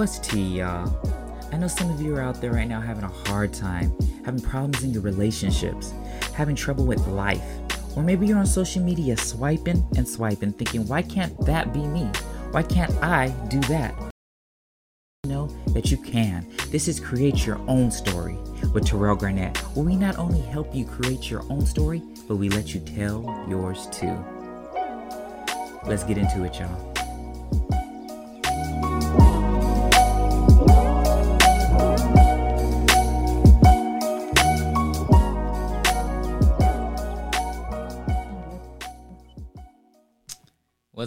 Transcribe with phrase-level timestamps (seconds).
[0.00, 0.90] What's tea, y'all?
[1.52, 3.92] I know some of you are out there right now having a hard time,
[4.24, 5.92] having problems in your relationships,
[6.32, 7.44] having trouble with life,
[7.94, 12.04] or maybe you're on social media swiping and swiping, thinking, why can't that be me?
[12.50, 13.94] Why can't I do that?
[15.26, 16.50] Know that you can.
[16.70, 18.38] This is Create Your Own Story
[18.72, 22.48] with Terrell Garnett, where we not only help you create your own story, but we
[22.48, 24.16] let you tell yours too.
[25.84, 26.90] Let's get into it, y'all.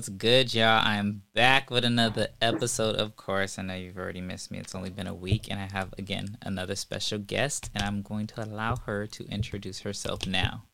[0.03, 0.81] What's good, y'all?
[0.83, 2.97] I'm back with another episode.
[2.97, 4.57] Of course, I know you've already missed me.
[4.57, 8.27] It's only been a week, and I have again another special guest, and I'm going
[8.27, 10.65] to allow her to introduce herself now.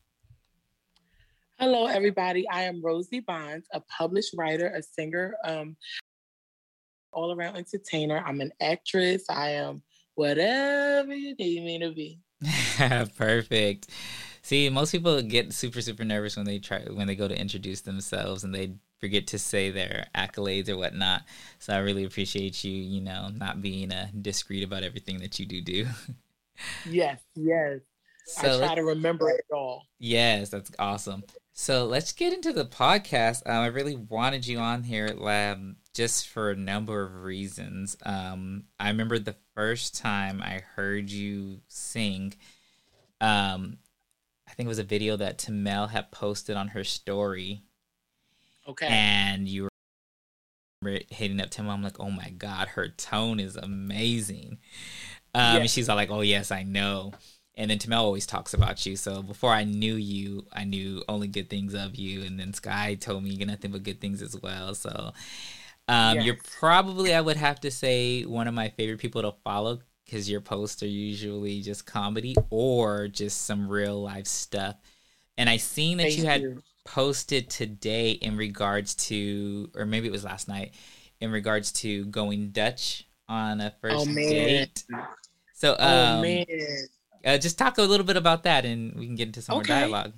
[1.60, 2.48] Hello, everybody.
[2.48, 5.76] I am Rosie Bonds, a published writer, a singer, um,
[7.12, 8.24] all around entertainer.
[8.26, 9.26] I'm an actress.
[9.30, 9.80] I am
[10.16, 12.18] whatever you need me to be.
[13.16, 13.90] Perfect.
[14.42, 17.82] See, most people get super super nervous when they try when they go to introduce
[17.82, 21.22] themselves and they forget to say their accolades or whatnot.
[21.58, 25.46] So I really appreciate you, you know, not being uh, discreet about everything that you
[25.46, 25.86] do do.
[26.88, 27.80] yes, yes.
[28.26, 29.86] So I try to remember it all.
[29.98, 31.24] Yes, that's awesome.
[31.52, 33.42] So let's get into the podcast.
[33.46, 37.96] Um, I really wanted you on here, at Lab just for a number of reasons.
[38.04, 42.34] Um, I remember the first time I heard you sing.
[43.20, 43.78] Um,
[44.48, 47.62] I think it was a video that Tamel had posted on her story
[48.70, 48.86] Okay.
[48.86, 49.68] And you
[50.82, 51.68] were hitting up Tim.
[51.68, 54.58] I'm like, oh my god, her tone is amazing.
[55.34, 55.60] Um, yes.
[55.60, 57.12] and she's all like, oh yes, I know.
[57.56, 58.96] And then Tamel always talks about you.
[58.96, 62.22] So before I knew you, I knew only good things of you.
[62.22, 64.74] And then Sky told me you got nothing but good things as well.
[64.74, 65.12] So
[65.88, 66.24] um, yes.
[66.24, 70.30] you're probably, I would have to say, one of my favorite people to follow because
[70.30, 74.76] your posts are usually just comedy or just some real life stuff.
[75.36, 80.08] And I seen that Thank you had you posted today in regards to, or maybe
[80.08, 80.74] it was last night,
[81.20, 84.84] in regards to going Dutch on a first oh, date.
[85.54, 86.46] So, oh, um, oh, man.
[87.24, 89.72] Uh, just talk a little bit about that, and we can get into some okay.
[89.72, 90.12] more dialogue.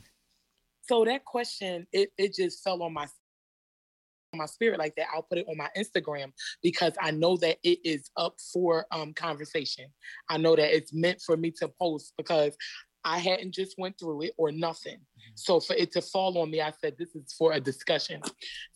[0.82, 3.06] So that question, it it just fell on my
[4.34, 5.06] my spirit like that.
[5.14, 9.12] I'll put it on my Instagram because I know that it is up for um
[9.14, 9.86] conversation.
[10.28, 12.56] I know that it's meant for me to post because
[13.04, 14.96] I hadn't just went through it or nothing.
[14.96, 15.32] Mm-hmm.
[15.34, 18.20] So for it to fall on me, I said, this is for a discussion.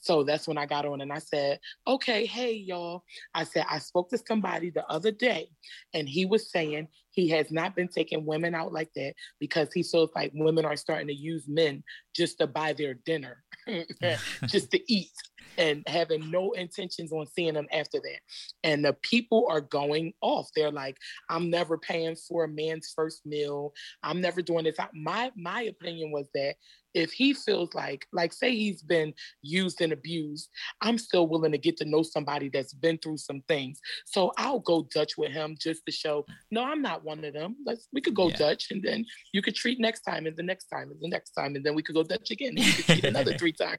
[0.00, 3.04] So that's when I got on and I said, okay, hey, y'all.
[3.34, 5.48] I said, I spoke to somebody the other day
[5.94, 9.82] and he was saying he has not been taking women out like that because he
[9.82, 11.82] feels like women are starting to use men
[12.14, 13.42] just to buy their dinner,
[14.46, 15.10] just to eat
[15.58, 18.20] and having no intentions on seeing them after that.
[18.62, 20.48] And the people are going off.
[20.54, 20.96] They're like,
[21.30, 23.72] I'm never paying for a man's first meal.
[24.02, 24.76] I'm never doing this.
[24.94, 26.56] My my opinion was that
[26.96, 29.12] if he feels like, like, say he's been
[29.42, 30.48] used and abused,
[30.80, 33.80] I'm still willing to get to know somebody that's been through some things.
[34.06, 37.56] So I'll go Dutch with him just to show, no, I'm not one of them.
[37.66, 38.36] Let's we could go yeah.
[38.36, 41.32] Dutch and then you could treat next time and the next time and the next
[41.32, 43.78] time and then we could go Dutch again and you could treat another three times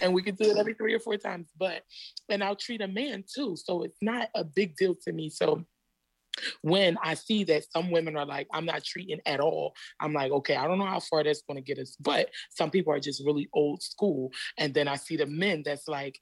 [0.00, 1.48] and we could do it every three or four times.
[1.58, 1.82] But
[2.28, 3.56] and I'll treat a man too.
[3.56, 5.30] So it's not a big deal to me.
[5.30, 5.64] So
[6.62, 10.32] when I see that some women are like, I'm not treating at all, I'm like,
[10.32, 13.00] okay, I don't know how far that's going to get us, but some people are
[13.00, 14.30] just really old school.
[14.58, 16.18] And then I see the men that's like,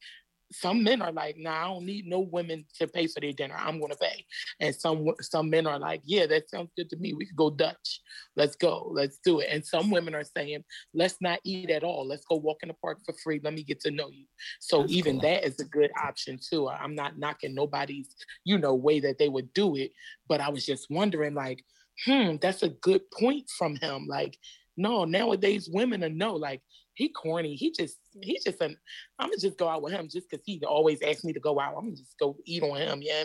[0.52, 3.54] some men are like, nah, I don't need no women to pay for their dinner.
[3.56, 4.24] I'm gonna pay.
[4.58, 7.12] And some some men are like, yeah, that sounds good to me.
[7.12, 8.00] We could go Dutch.
[8.36, 8.90] Let's go.
[8.92, 9.48] Let's do it.
[9.50, 12.06] And some women are saying, let's not eat at all.
[12.06, 13.40] Let's go walk in the park for free.
[13.42, 14.26] Let me get to know you.
[14.60, 15.30] So That's even cool.
[15.30, 16.68] that is a good option too.
[16.68, 19.92] I'm not knocking nobody's, you know, way that they would do it,
[20.28, 21.64] but I was just wondering, like,
[22.04, 24.06] hmm, that's a good point from him.
[24.08, 24.38] Like,
[24.76, 26.62] no, nowadays women are no, like
[26.95, 27.54] he corny.
[27.54, 28.51] He just he mm-hmm.
[28.51, 28.77] just an
[29.19, 31.59] I'm gonna just go out with him just because he always asks me to go
[31.60, 31.75] out.
[31.77, 33.25] I'm gonna just go eat on him, yeah.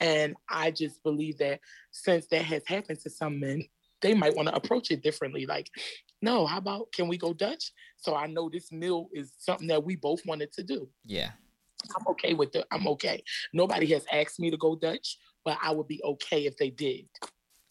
[0.00, 1.60] And I just believe that
[1.90, 3.64] since that has happened to some men,
[4.02, 5.46] they might want to approach it differently.
[5.46, 5.70] Like,
[6.22, 7.72] no, how about can we go Dutch?
[7.96, 10.88] So I know this meal is something that we both wanted to do.
[11.04, 11.30] Yeah.
[11.96, 12.64] I'm okay with it.
[12.70, 13.22] I'm okay.
[13.52, 17.06] Nobody has asked me to go Dutch, but I would be okay if they did.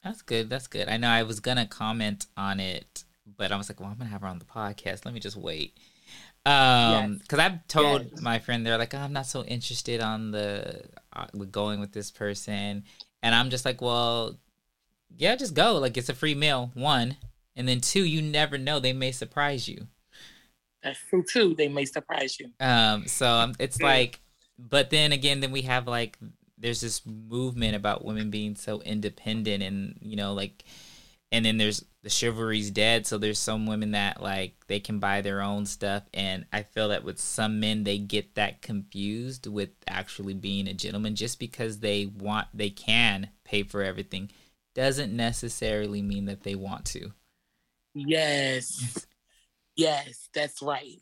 [0.03, 0.49] That's good.
[0.49, 0.87] That's good.
[0.87, 4.09] I know I was gonna comment on it but I was like, well, I'm gonna
[4.09, 5.05] have her on the podcast.
[5.05, 5.77] Let me just wait.
[6.45, 7.51] Um, because yes.
[7.51, 8.21] I've told yes.
[8.21, 10.83] my friend they're like, oh, I'm not so interested on the
[11.13, 12.83] uh, with going with this person,
[13.23, 14.37] and I'm just like, well,
[15.15, 15.77] yeah, just go.
[15.77, 17.17] Like it's a free meal, one,
[17.55, 19.87] and then two, you never know, they may surprise you.
[20.83, 21.55] That's true too.
[21.55, 22.51] They may surprise you.
[22.59, 24.19] Um, so um, it's like,
[24.59, 26.19] but then again, then we have like
[26.57, 30.63] there's this movement about women being so independent and you know like
[31.31, 35.21] and then there's the chivalry's dead so there's some women that like they can buy
[35.21, 39.71] their own stuff and i feel that with some men they get that confused with
[39.87, 44.29] actually being a gentleman just because they want they can pay for everything.
[44.73, 47.13] Doesn't necessarily mean that they want to.
[47.93, 49.05] Yes.
[49.77, 50.99] Yes that's right.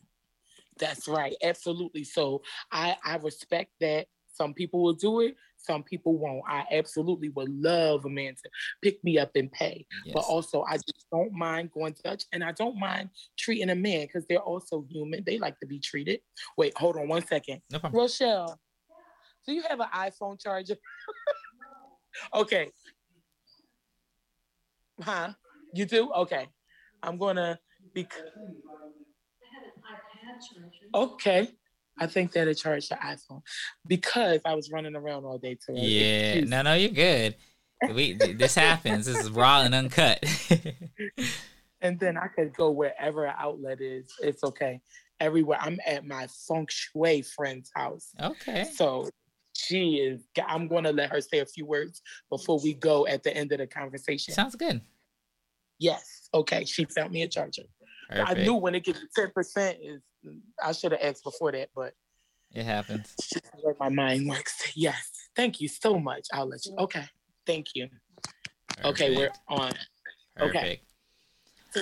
[0.78, 1.34] That's right.
[1.42, 2.04] Absolutely.
[2.04, 6.42] So i i respect that some people will do it, some people won't.
[6.46, 8.50] I absolutely would love a man to
[8.82, 9.86] pick me up and pay.
[10.04, 10.14] Yes.
[10.14, 14.06] But also, I just don't mind going Dutch and I don't mind treating a man
[14.06, 15.24] because they're also human.
[15.24, 16.20] They like to be treated.
[16.56, 17.60] Wait, hold on one second.
[17.70, 18.58] No Rochelle,
[19.46, 20.76] do you have an iPhone charger?
[22.34, 22.70] okay.
[25.00, 25.32] Huh?
[25.72, 26.12] You do?
[26.12, 26.46] Okay.
[27.02, 27.58] I'm going to
[27.92, 28.06] be.
[30.94, 31.48] Okay.
[31.98, 33.42] I think that it charged the iPhone
[33.86, 35.80] because I was running around all day today.
[35.80, 37.36] Yeah, no, no, you're good.
[37.92, 39.06] We this happens.
[39.06, 40.24] This is raw and uncut.
[41.80, 44.12] and then I could go wherever an outlet is.
[44.20, 44.80] It's okay.
[45.20, 45.58] Everywhere.
[45.60, 48.10] I'm at my feng shui friend's house.
[48.20, 48.64] Okay.
[48.74, 49.08] So
[49.54, 50.22] she is.
[50.46, 53.52] I'm going to let her say a few words before we go at the end
[53.52, 54.34] of the conversation.
[54.34, 54.80] Sounds good.
[55.78, 56.28] Yes.
[56.32, 56.64] Okay.
[56.64, 57.62] She found me a charger.
[58.08, 58.38] Perfect.
[58.38, 60.02] I knew when it gets ten percent is
[60.62, 61.94] I should have asked before that, but
[62.52, 63.14] it happens.
[63.60, 64.72] Where my mind works.
[64.76, 65.10] Yes.
[65.34, 66.28] Thank you so much.
[66.32, 66.74] I'll let you.
[66.78, 67.04] Okay.
[67.46, 67.88] Thank you.
[68.68, 68.86] Perfect.
[68.86, 69.72] Okay, we're on.
[70.36, 70.56] Perfect.
[70.56, 70.80] Okay.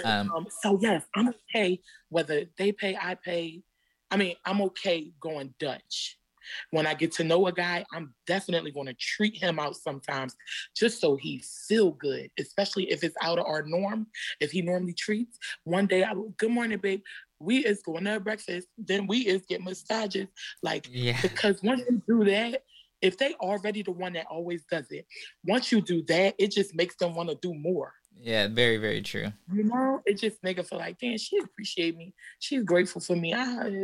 [0.04, 3.62] Um, um, so yes, I'm okay whether they pay, I pay.
[4.10, 6.18] I mean, I'm okay going Dutch.
[6.70, 10.34] When I get to know a guy, I'm definitely going to treat him out sometimes
[10.76, 14.08] just so he feel good, especially if it's out of our norm.
[14.40, 17.02] If he normally treats, one day I will, good morning, babe.
[17.42, 20.28] We is going to breakfast, then we is get massages.
[20.62, 21.20] Like, yeah.
[21.20, 22.64] because once you do that,
[23.00, 25.06] if they already the one that always does it,
[25.44, 27.92] once you do that, it just makes them want to do more.
[28.20, 29.32] Yeah, very, very true.
[29.52, 32.14] You know, it just make her feel like, damn, she appreciate me.
[32.38, 33.34] She's grateful for me.
[33.34, 33.42] I,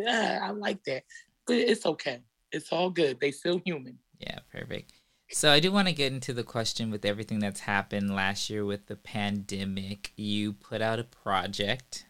[0.08, 1.02] I, I like that.
[1.46, 2.22] But it's okay
[2.52, 3.20] it's all good.
[3.20, 3.98] They still human.
[4.18, 4.92] Yeah, perfect.
[5.30, 8.64] So I do want to get into the question with everything that's happened last year
[8.64, 10.12] with the pandemic.
[10.16, 12.06] You put out a project.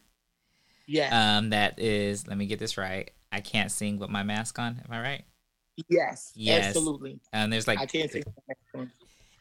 [0.88, 1.36] Yeah.
[1.36, 3.10] Um, that is, let me get this right.
[3.30, 4.80] I can't sing with my mask on.
[4.84, 5.24] Am I right?
[5.88, 6.32] Yes.
[6.34, 6.68] Yes.
[6.68, 7.20] Absolutely.
[7.32, 8.24] And there's like I can't sing.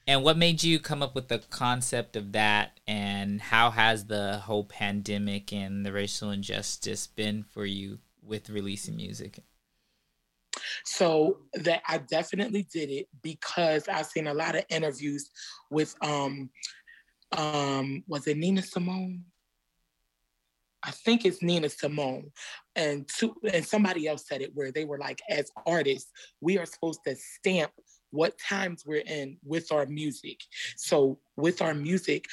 [0.06, 2.80] And what made you come up with the concept of that?
[2.86, 8.98] And how has the whole pandemic and the racial injustice been for you with releasing
[8.98, 9.40] music?
[10.86, 15.30] So that I definitely did it because I've seen a lot of interviews
[15.70, 16.50] with um
[17.32, 19.24] um was it Nina Simone?
[20.84, 22.32] I think it's Nina Simone,
[22.76, 26.66] and two, and somebody else said it where they were like, as artists, we are
[26.66, 27.72] supposed to stamp
[28.12, 30.40] what times we're in with our music.
[30.78, 32.26] So with our music,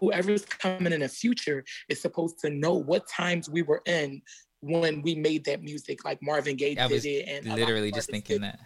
[0.00, 4.20] whoever's coming in the future is supposed to know what times we were in
[4.60, 8.40] when we made that music, like Marvin Gaye I did it, and literally just thinking
[8.42, 8.58] that.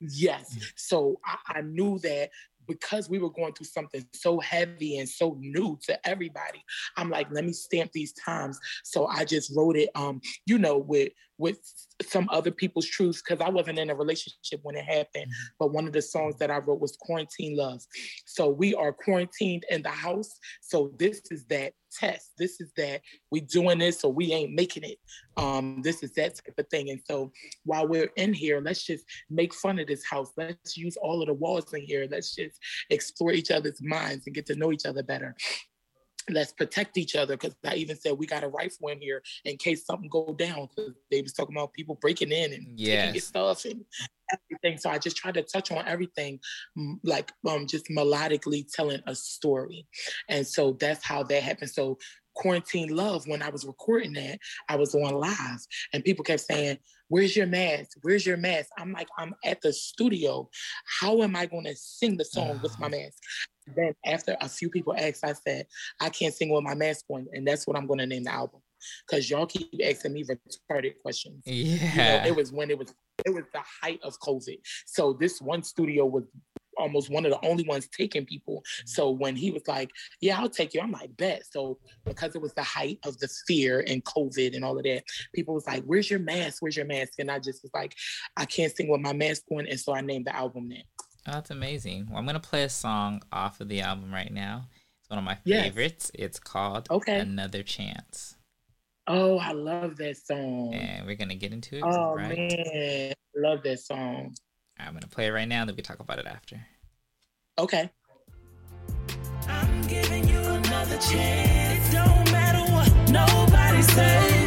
[0.00, 2.30] Yes, so I, I knew that
[2.70, 6.62] because we were going through something so heavy and so new to everybody
[6.96, 8.58] i'm like let me stamp these times.
[8.84, 11.58] So i just wrote it um you know with with
[12.02, 15.26] some other people's truths because I wasn't in a relationship when it happened.
[15.26, 15.54] Mm-hmm.
[15.58, 17.82] But one of the songs that I wrote was Quarantine Love.
[18.26, 20.38] So we are quarantined in the house.
[20.60, 22.32] So this is that test.
[22.38, 24.98] This is that we doing this or we ain't making it.
[25.36, 26.90] Um, this is that type of thing.
[26.90, 27.32] And so
[27.64, 30.30] while we're in here, let's just make fun of this house.
[30.36, 32.06] Let's use all of the walls in here.
[32.10, 32.58] Let's just
[32.90, 35.34] explore each other's minds and get to know each other better
[36.32, 39.56] let's protect each other because I even said we got a rifle in here in
[39.56, 43.00] case something go down because they was talking about people breaking in and yes.
[43.00, 43.84] taking your stuff and
[44.32, 44.78] everything.
[44.78, 46.40] So I just tried to touch on everything,
[47.02, 49.86] like um, just melodically telling a story,
[50.28, 51.70] and so that's how that happened.
[51.70, 51.98] So
[52.34, 55.60] quarantine love when I was recording that, I was on live
[55.92, 56.78] and people kept saying,
[57.10, 57.98] Where's your mask?
[58.02, 58.70] Where's your mask?
[58.78, 60.48] I'm like, I'm at the studio.
[61.00, 63.18] How am I going to sing the song with my mask?
[63.76, 65.66] Then after a few people asked, I said,
[66.00, 68.32] I can't sing with my mask on, and that's what I'm going to name the
[68.32, 68.60] album.
[69.06, 71.42] Because y'all keep asking me retarded questions.
[71.44, 72.94] Yeah, you know, it was when it was
[73.26, 74.58] it was the height of COVID.
[74.86, 76.24] So this one studio was
[76.80, 78.56] almost one of the only ones taking people.
[78.56, 78.86] Mm-hmm.
[78.86, 82.42] So when he was like, "Yeah, I'll take you," I'm like, "Bet." So because it
[82.42, 85.84] was the height of the fear and COVID and all of that, people was like,
[85.84, 86.62] "Where's your mask?
[86.62, 87.94] Where's your mask?" And I just was like,
[88.36, 90.84] "I can't sing with my mask on," and so I named the album that.
[91.26, 92.08] Oh, that's amazing.
[92.08, 94.68] Well, I'm gonna play a song off of the album right now.
[95.00, 95.64] It's one of my yes.
[95.64, 96.10] favorites.
[96.14, 97.20] It's called okay.
[97.20, 98.36] Another Chance.
[99.06, 100.72] Oh, I love that song.
[100.74, 101.82] And we're gonna get into it.
[101.84, 102.38] Oh right.
[102.38, 104.34] man, love that song.
[104.86, 106.60] I'm gonna play it right now, and then we can talk about it after.
[107.58, 107.90] Okay.
[109.48, 111.88] I'm giving you another chance.
[111.88, 114.39] It don't matter what nobody says.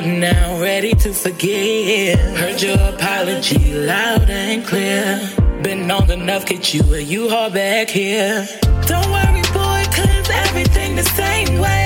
[0.00, 2.18] Out now ready to forgive.
[2.36, 5.20] Heard your apology loud and clear.
[5.62, 8.46] Been long enough, get you you are back here.
[8.86, 11.79] Don't worry, boy, cleanse everything the same way.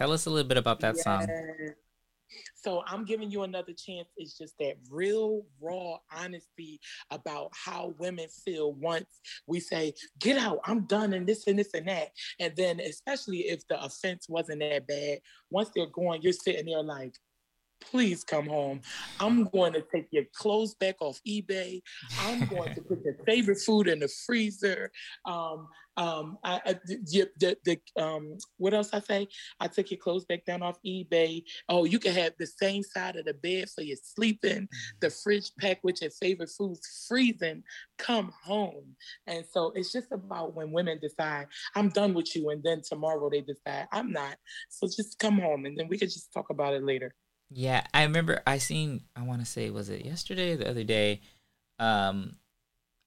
[0.00, 1.28] Tell us a little bit about that song.
[2.54, 4.08] So I'm giving you another chance.
[4.16, 6.80] It's just that real, raw honesty
[7.10, 11.74] about how women feel once we say, get out, I'm done, and this and this
[11.74, 12.10] and that.
[12.38, 15.18] And then, especially if the offense wasn't that bad,
[15.50, 17.14] once they're going, you're sitting there like,
[17.80, 18.80] please come home.
[19.18, 21.82] I'm going to take your clothes back off eBay.
[22.20, 24.90] I'm going to put your favorite food in the freezer.
[25.24, 25.68] Um,
[26.00, 29.28] um, I, I the, the, the um, what else I say?
[29.60, 31.42] I took your clothes back down off eBay.
[31.68, 34.66] Oh, you can have the same side of the bed for your sleeping.
[35.00, 37.62] The fridge packed with your favorite foods freezing.
[37.98, 38.96] Come home.
[39.26, 43.28] And so it's just about when women decide I'm done with you, and then tomorrow
[43.28, 44.36] they decide I'm not.
[44.70, 47.14] So just come home, and then we could just talk about it later.
[47.50, 50.84] Yeah, I remember I seen I want to say was it yesterday or the other
[50.84, 51.20] day
[51.78, 52.36] um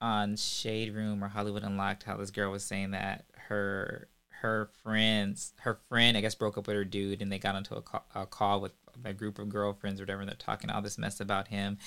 [0.03, 4.10] on Shade Room or Hollywood Unlocked how this girl was saying that her
[4.41, 7.77] her friends her friend I guess broke up with her dude and they got into
[7.77, 8.74] a call, a call with
[9.05, 11.77] a group of girlfriends or whatever and they're talking all this mess about him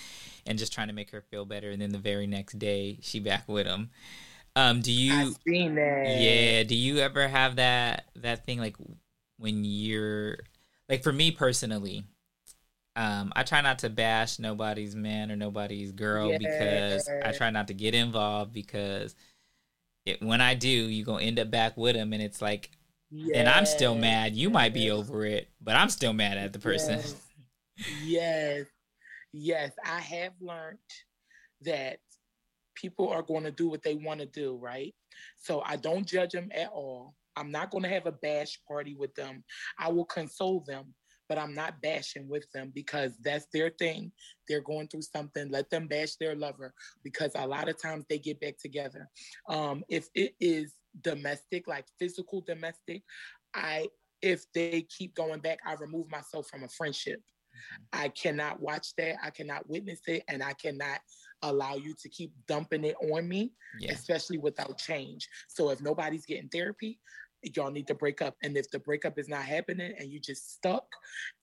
[0.47, 3.21] and just trying to make her feel better and then the very next day she
[3.21, 3.91] back with him.
[4.57, 6.19] Um do you I've seen that.
[6.19, 8.77] yeah, do you ever have that that thing like
[9.37, 10.39] when you're
[10.89, 12.05] like for me personally,
[12.97, 17.69] um, I try not to bash nobody's man or nobody's girl because I try not
[17.69, 19.15] to get involved because
[20.07, 22.71] it, when I do, you gonna end up back with them, and it's like,
[23.35, 24.35] and I'm still mad.
[24.35, 26.99] You might be over it, but I'm still mad at the person.
[26.99, 27.15] Yes.
[28.05, 28.67] yes,
[29.33, 29.73] yes.
[29.85, 30.79] I have learned
[31.63, 31.99] that
[32.75, 34.95] people are going to do what they want to do, right?
[35.39, 37.15] So I don't judge them at all.
[37.37, 39.45] I'm not going to have a bash party with them.
[39.79, 40.95] I will console them,
[41.29, 44.13] but I'm not bashing with them because that's their thing.
[44.49, 45.51] They're going through something.
[45.51, 49.09] Let them bash their lover because a lot of times they get back together.
[49.49, 53.03] Um, if it is domestic, like physical domestic,
[53.55, 53.89] I
[54.23, 57.21] if they keep going back, I remove myself from a friendship.
[57.93, 59.17] I cannot watch that.
[59.23, 61.01] I cannot witness it, and I cannot
[61.43, 65.29] allow you to keep dumping it on me, Yeah, especially without change.
[65.49, 66.99] So if nobody's getting therapy,
[67.55, 68.35] y'all need to break up.
[68.43, 70.87] And if the breakup is not happening and you just stuck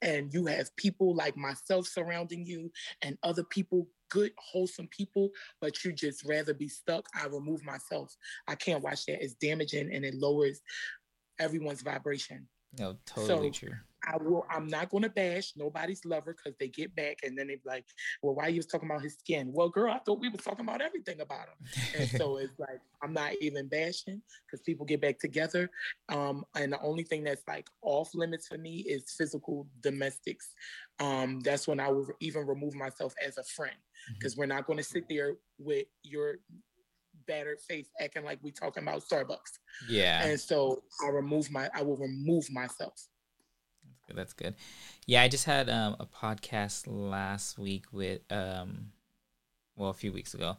[0.01, 5.29] and you have people like myself surrounding you and other people, good, wholesome people,
[5.61, 8.15] but you just rather be stuck, I remove myself.
[8.47, 9.23] I can't watch that.
[9.23, 10.61] It's damaging and it lowers
[11.39, 12.47] everyone's vibration.
[12.77, 13.75] No, totally So- true.
[14.05, 14.45] I will.
[14.49, 17.61] I'm not going to bash nobody's lover because they get back and then they be
[17.65, 17.85] like,
[18.21, 20.41] "Well, why are you was talking about his skin?" Well, girl, I thought we was
[20.41, 21.67] talking about everything about him.
[21.97, 25.69] And so it's like I'm not even bashing because people get back together.
[26.09, 30.53] Um, and the only thing that's like off limits for me is physical domestics.
[30.99, 33.75] Um, that's when I will even remove myself as a friend
[34.15, 36.39] because we're not going to sit there with your
[37.27, 39.59] battered face acting like we talking about Starbucks.
[39.89, 41.69] yeah, And so I remove my.
[41.73, 42.93] I will remove myself.
[43.85, 44.17] That's good.
[44.17, 44.55] That's good.
[45.05, 48.91] Yeah, I just had um, a podcast last week with, um,
[49.75, 50.57] well, a few weeks ago,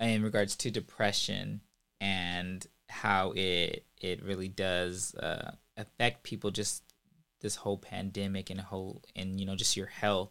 [0.00, 1.60] in regards to depression
[2.00, 6.50] and how it it really does uh, affect people.
[6.50, 6.82] Just
[7.40, 10.30] this whole pandemic and whole and you know just your health.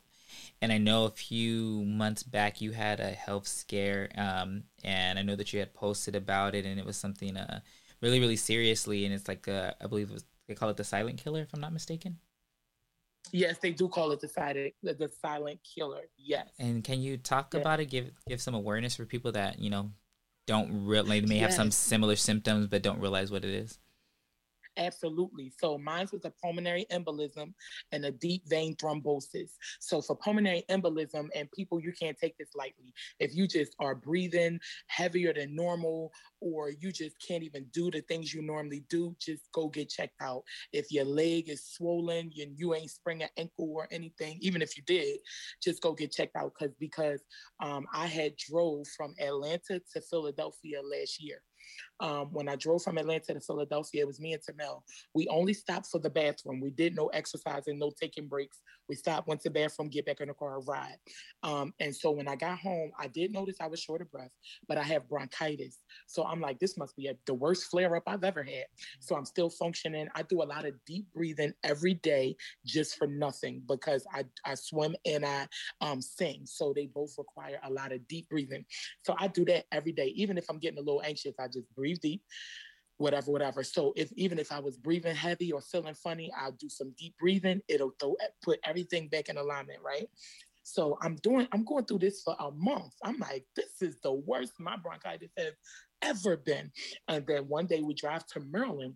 [0.61, 5.21] And I know a few months back you had a health scare, um, and I
[5.21, 7.61] know that you had posted about it, and it was something uh,
[8.01, 9.05] really really seriously.
[9.05, 11.53] And it's like uh, I believe it was they call it the silent killer, if
[11.53, 12.17] I'm not mistaken.
[13.31, 16.03] Yes, they do call it the silent the, silent killer.
[16.17, 16.47] Yes.
[16.59, 17.59] And can you talk yeah.
[17.59, 17.85] about it?
[17.85, 19.91] Give give some awareness for people that you know
[20.45, 21.43] don't really they may yes.
[21.43, 23.79] have some similar symptoms but don't realize what it is.
[24.77, 25.51] Absolutely.
[25.57, 27.53] So mine was a pulmonary embolism
[27.91, 29.51] and a deep vein thrombosis.
[29.79, 32.93] So for pulmonary embolism and people, you can't take this lightly.
[33.19, 38.01] If you just are breathing heavier than normal, or you just can't even do the
[38.01, 40.43] things you normally do, just go get checked out.
[40.71, 44.77] If your leg is swollen and you ain't sprained an ankle or anything, even if
[44.77, 45.17] you did,
[45.61, 46.53] just go get checked out.
[46.57, 47.23] Cause because
[47.59, 51.41] um, I had drove from Atlanta to Philadelphia last year.
[51.99, 54.83] Um, when I drove from Atlanta to Philadelphia, it was me and Tamel.
[55.13, 56.61] We only stopped for the bathroom.
[56.61, 58.61] We did no exercising, no taking breaks.
[58.87, 60.97] We stopped, went to the bathroom, get back in the car, ride.
[61.43, 64.31] Um, and so when I got home, I did notice I was short of breath,
[64.67, 65.79] but I have bronchitis.
[66.05, 68.65] So I'm like, this must be a, the worst flare up I've ever had.
[68.99, 70.07] So I'm still functioning.
[70.15, 72.35] I do a lot of deep breathing every day
[72.65, 75.47] just for nothing because I, I swim and I
[75.81, 76.41] um, sing.
[76.45, 78.65] So they both require a lot of deep breathing.
[79.03, 80.07] So I do that every day.
[80.15, 82.21] Even if I'm getting a little anxious, I just breathe deep
[82.97, 83.63] whatever, whatever.
[83.63, 87.15] So if even if I was breathing heavy or feeling funny, I'll do some deep
[87.19, 87.61] breathing.
[87.67, 90.09] It'll throw, eh, put everything back in alignment, right?
[90.63, 92.93] So I'm doing, I'm going through this for a month.
[93.03, 95.53] I'm like, this is the worst my bronchitis has
[96.01, 96.71] ever been.
[97.07, 98.95] And then one day we drive to Maryland.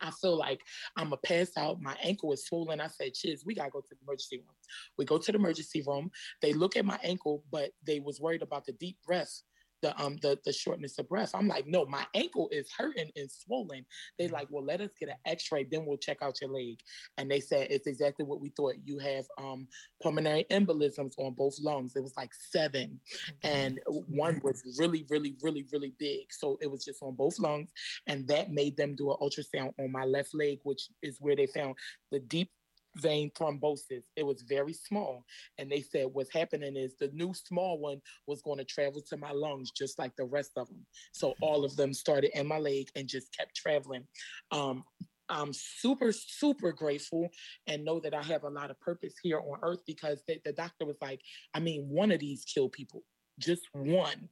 [0.00, 0.60] I feel like
[0.96, 1.80] I'm a pass out.
[1.80, 2.80] My ankle is swollen.
[2.80, 4.56] I said, Chiz, we gotta go to the emergency room.
[4.96, 6.10] We go to the emergency room.
[6.40, 9.42] They look at my ankle, but they was worried about the deep breath
[9.82, 11.32] the um the the shortness of breath.
[11.34, 13.84] I'm like, no, my ankle is hurting and swollen.
[14.18, 16.78] They like, well, let us get an X-ray, then we'll check out your leg.
[17.18, 18.74] And they said it's exactly what we thought.
[18.84, 19.66] You have um
[20.02, 21.96] pulmonary embolisms on both lungs.
[21.96, 22.98] It was like 7
[23.42, 26.32] and one was really, really, really, really big.
[26.32, 27.70] So it was just on both lungs,
[28.06, 31.46] and that made them do an ultrasound on my left leg, which is where they
[31.46, 31.74] found
[32.10, 32.50] the deep
[32.96, 34.02] vein thrombosis.
[34.16, 35.24] It was very small.
[35.58, 39.16] And they said what's happening is the new small one was going to travel to
[39.16, 40.84] my lungs just like the rest of them.
[41.12, 41.44] So mm-hmm.
[41.44, 44.04] all of them started in my leg and just kept traveling.
[44.50, 44.84] Um,
[45.28, 47.28] I'm super, super grateful
[47.66, 50.52] and know that I have a lot of purpose here on earth because the, the
[50.52, 51.20] doctor was like,
[51.54, 53.02] I mean, one of these kill people,
[53.38, 54.28] just one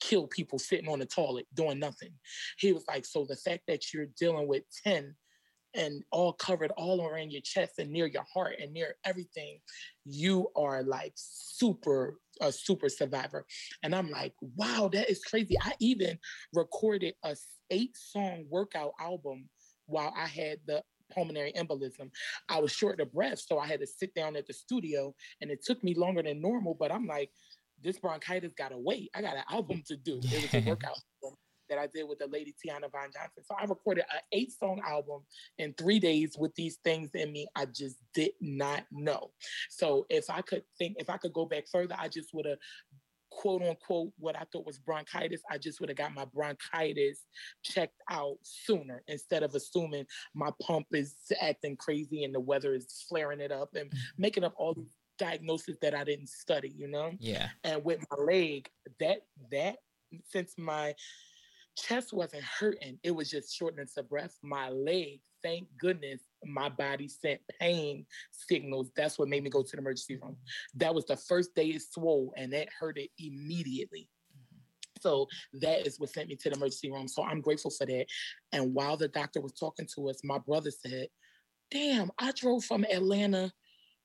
[0.00, 2.12] kill people sitting on the toilet doing nothing.
[2.58, 5.14] He was like, so the fact that you're dealing with 10
[5.74, 9.58] and all covered all around your chest and near your heart and near everything,
[10.04, 13.46] you are like super a super survivor.
[13.82, 15.56] And I'm like, wow, that is crazy.
[15.60, 16.18] I even
[16.52, 17.36] recorded a
[17.70, 19.48] eight song workout album
[19.86, 20.82] while I had the
[21.12, 22.10] pulmonary embolism.
[22.48, 25.50] I was short of breath, so I had to sit down at the studio, and
[25.50, 26.74] it took me longer than normal.
[26.78, 27.30] But I'm like,
[27.82, 29.10] this bronchitis got to wait.
[29.14, 30.20] I got an album to do.
[30.22, 30.98] It was a workout
[31.72, 33.42] that I did with the lady Tiana Von Johnson.
[33.44, 35.22] So I recorded an eight song album
[35.58, 39.30] in three days with these things in me I just did not know.
[39.70, 42.58] So if I could think, if I could go back further, I just would have
[43.30, 47.20] quote unquote what I thought was bronchitis, I just would have got my bronchitis
[47.62, 50.04] checked out sooner instead of assuming
[50.34, 53.98] my pump is acting crazy and the weather is flaring it up and mm-hmm.
[54.18, 57.12] making up all these diagnoses that I didn't study, you know?
[57.18, 57.48] Yeah.
[57.64, 58.68] And with my leg,
[59.00, 59.76] that that
[60.30, 60.94] since my
[61.76, 62.98] chest wasn't hurting.
[63.02, 64.36] It was just shortness of breath.
[64.42, 68.90] My leg, thank goodness, my body sent pain signals.
[68.96, 70.36] That's what made me go to the emergency room.
[70.74, 74.08] That was the first day it swole and that hurted immediately.
[75.00, 77.08] So that is what sent me to the emergency room.
[77.08, 78.06] So I'm grateful for that.
[78.52, 81.08] And while the doctor was talking to us, my brother said,
[81.70, 83.50] Damn, I drove from Atlanta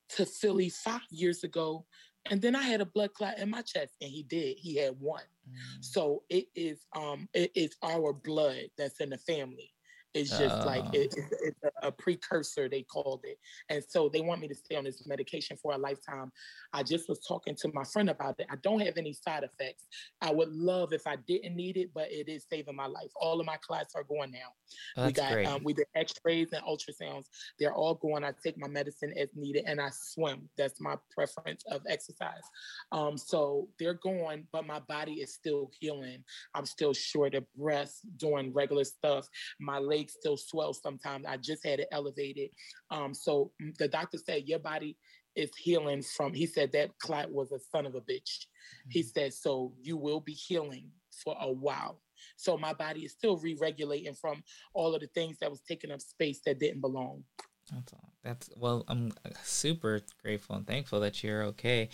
[0.09, 1.85] to Philly five years ago
[2.29, 4.57] and then I had a blood clot in my chest, and he did.
[4.57, 5.23] He had one.
[5.49, 5.83] Mm.
[5.83, 9.71] So it is um it is our blood that's in the family.
[10.17, 10.65] It's just uh.
[10.65, 13.37] like it, it's, it's a, a, precursor, they called it.
[13.69, 16.31] And so they want me to stay on this medication for a lifetime.
[16.73, 18.47] I just was talking to my friend about it.
[18.49, 19.85] I don't have any side effects.
[20.21, 23.11] I would love if I didn't need it, but it is saving my life.
[23.15, 24.49] All of my classes are going now.
[24.97, 27.25] Oh, we got um, we did x-rays and ultrasounds.
[27.59, 28.23] They're all going.
[28.23, 30.49] I take my medicine as needed and I swim.
[30.57, 32.43] That's my preference of exercise.
[32.91, 36.23] Um, so they're going, but my body is still healing.
[36.53, 39.27] I'm still short of breath doing regular stuff.
[39.59, 41.25] My still swell sometimes.
[41.27, 42.49] I just had it elevated.
[42.91, 44.97] Um, so the doctor said your body
[45.35, 46.33] is healing from.
[46.33, 48.45] He said that clot was a son of a bitch.
[48.45, 48.89] Mm-hmm.
[48.89, 50.89] He said so you will be healing
[51.23, 52.01] for a while.
[52.35, 54.43] So my body is still re-regulating from
[54.73, 57.23] all of the things that was taking up space that didn't belong.
[57.71, 58.09] That's all.
[58.23, 58.83] That's well.
[58.87, 59.11] I'm
[59.43, 61.89] super grateful and thankful that you're okay.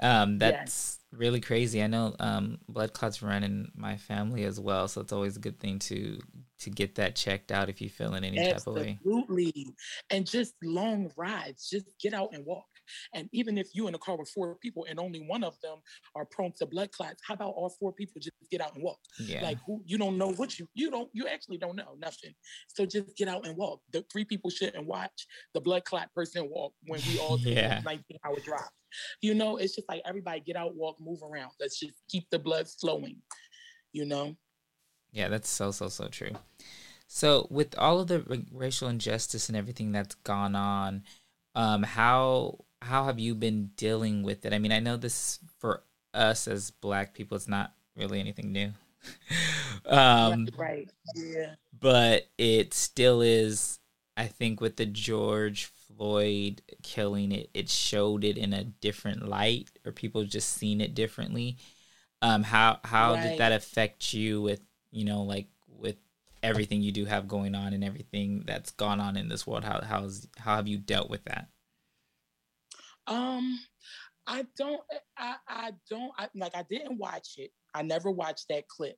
[0.00, 0.98] Um, that's yes.
[1.12, 1.82] really crazy.
[1.82, 5.40] I know um, blood clots run in my family as well, so it's always a
[5.40, 6.20] good thing to
[6.60, 8.94] to get that checked out if you feel in any Absolutely.
[8.94, 9.20] type of way.
[9.22, 9.66] Absolutely.
[10.10, 12.66] And just long rides, just get out and walk.
[13.14, 15.78] And even if you in a car with four people and only one of them
[16.14, 18.98] are prone to blood clots, how about all four people just get out and walk?
[19.18, 19.42] Yeah.
[19.42, 22.34] Like who you don't know what you you don't you actually don't know nothing.
[22.68, 23.80] So just get out and walk.
[23.92, 27.80] The three people shouldn't watch the blood clot person walk when we all take Yeah.
[27.84, 28.68] 19 hour drive.
[29.20, 31.52] You know, it's just like everybody get out, walk, move around.
[31.60, 33.16] Let's just keep the blood flowing.
[33.92, 34.36] You know?
[35.12, 36.32] Yeah, that's so so so true.
[37.06, 41.04] So, with all of the ra- racial injustice and everything that's gone on,
[41.54, 44.52] um, how how have you been dealing with it?
[44.52, 45.82] I mean, I know this for
[46.14, 48.72] us as Black people, it's not really anything new,
[49.86, 50.90] um, right, right.
[51.14, 51.54] Yeah.
[51.78, 53.78] but it still is.
[54.16, 59.70] I think with the George Floyd killing, it it showed it in a different light,
[59.84, 61.56] or people just seen it differently.
[62.22, 64.60] Um, how how did that affect you with
[64.90, 65.96] you know like with
[66.42, 69.64] everything you do have going on and everything that's gone on in this world?
[69.64, 71.48] How how's how have you dealt with that?
[73.08, 73.58] Um,
[74.26, 74.80] I don't.
[75.16, 76.12] I I don't.
[76.18, 77.50] I, like I didn't watch it.
[77.74, 78.96] I never watched that clip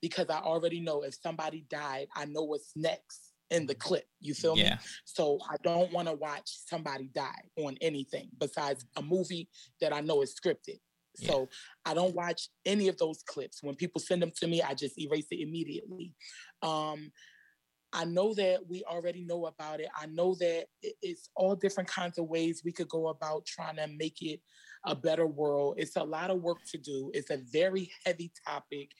[0.00, 4.04] because I already know if somebody died, I know what's next in the clip.
[4.20, 4.62] You feel me?
[4.62, 9.48] Yeah, So I don't want to watch somebody die on anything besides a movie
[9.80, 10.78] that I know is scripted.
[11.18, 11.30] Yeah.
[11.30, 11.48] So
[11.84, 13.62] I don't watch any of those clips.
[13.62, 16.12] When people send them to me, I just erase it immediately.
[16.62, 17.10] Um,
[17.92, 19.88] I know that we already know about it.
[19.98, 23.86] I know that it's all different kinds of ways we could go about trying to
[23.86, 24.40] make it
[24.84, 25.74] a better world.
[25.78, 27.10] It's a lot of work to do.
[27.14, 28.90] It's a very heavy topic.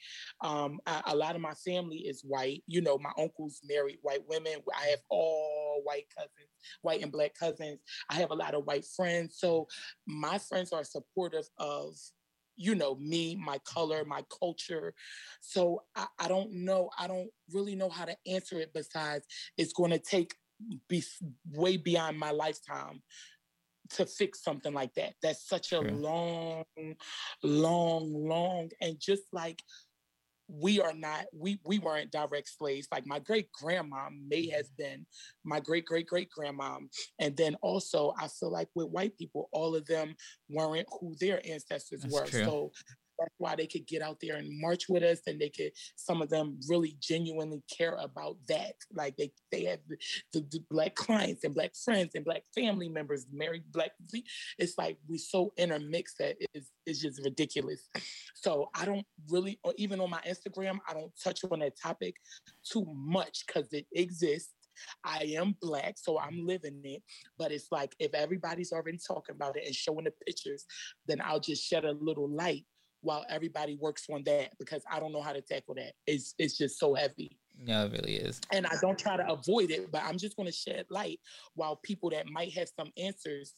[0.41, 2.63] Um, a, a lot of my family is white.
[2.67, 4.55] You know, my uncles married white women.
[4.77, 6.49] I have all white cousins,
[6.81, 7.79] white and black cousins.
[8.09, 9.37] I have a lot of white friends.
[9.37, 9.67] So
[10.07, 11.95] my friends are supportive of
[12.59, 14.93] you know me my color my culture.
[15.41, 19.25] So I, I don't know i don't really know how to answer it besides
[19.57, 20.35] it's going to take
[20.87, 21.03] be
[21.53, 23.01] way beyond my lifetime
[23.91, 25.13] to fix something like that.
[25.21, 26.65] That's such a long
[27.43, 29.63] long long and just like
[30.49, 34.55] we are not we we weren't direct slaves like my great grandma may mm-hmm.
[34.55, 35.05] have been
[35.43, 36.77] my great great great grandma
[37.19, 40.15] and then also i feel like with white people all of them
[40.49, 42.43] weren't who their ancestors That's were true.
[42.43, 42.71] so
[43.19, 46.21] that's why they could get out there and march with us and they could some
[46.21, 49.97] of them really genuinely care about that like they they have the,
[50.33, 53.91] the, the black clients and black friends and black family members married black
[54.57, 57.89] it's like we so intermixed that it's, it's just ridiculous
[58.35, 62.15] so i don't really or even on my instagram i don't touch on that topic
[62.63, 64.53] too much because it exists
[65.03, 67.03] I am black, so I'm living it.
[67.37, 70.65] But it's like if everybody's already talking about it and showing the pictures,
[71.07, 72.65] then I'll just shed a little light
[73.01, 75.93] while everybody works on that because I don't know how to tackle that.
[76.07, 77.37] It's it's just so heavy.
[77.61, 78.39] no, it really is.
[78.51, 81.19] And I don't try to avoid it, but I'm just gonna shed light
[81.55, 83.55] while people that might have some answers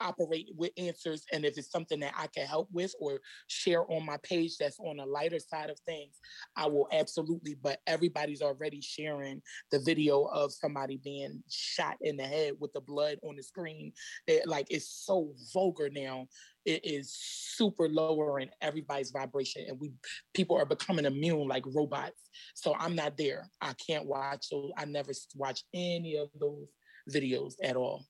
[0.00, 1.24] operate with answers.
[1.32, 4.78] And if it's something that I can help with or share on my page that's
[4.80, 6.16] on a lighter side of things,
[6.56, 7.56] I will absolutely.
[7.62, 12.80] But everybody's already sharing the video of somebody being shot in the head with the
[12.80, 13.92] blood on the screen.
[14.26, 16.26] It, like it's so vulgar now.
[16.64, 19.92] It is super lowering everybody's vibration, and we
[20.34, 22.20] people are becoming immune like robots.
[22.54, 23.48] So I'm not there.
[23.60, 24.48] I can't watch.
[24.48, 26.66] So I never watch any of those
[27.10, 28.04] videos at all.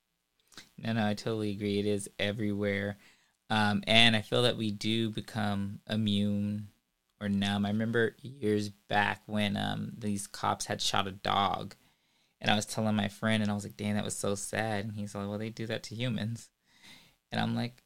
[0.78, 1.78] No, no, I totally agree.
[1.78, 2.96] It is everywhere.
[3.50, 6.68] Um, and I feel that we do become immune
[7.20, 7.64] or numb.
[7.66, 11.74] I remember years back when um, these cops had shot a dog,
[12.40, 14.84] and I was telling my friend, and I was like, "Damn, that was so sad."
[14.84, 16.50] And he's like, "Well, they do that to humans,"
[17.32, 17.82] and I'm like,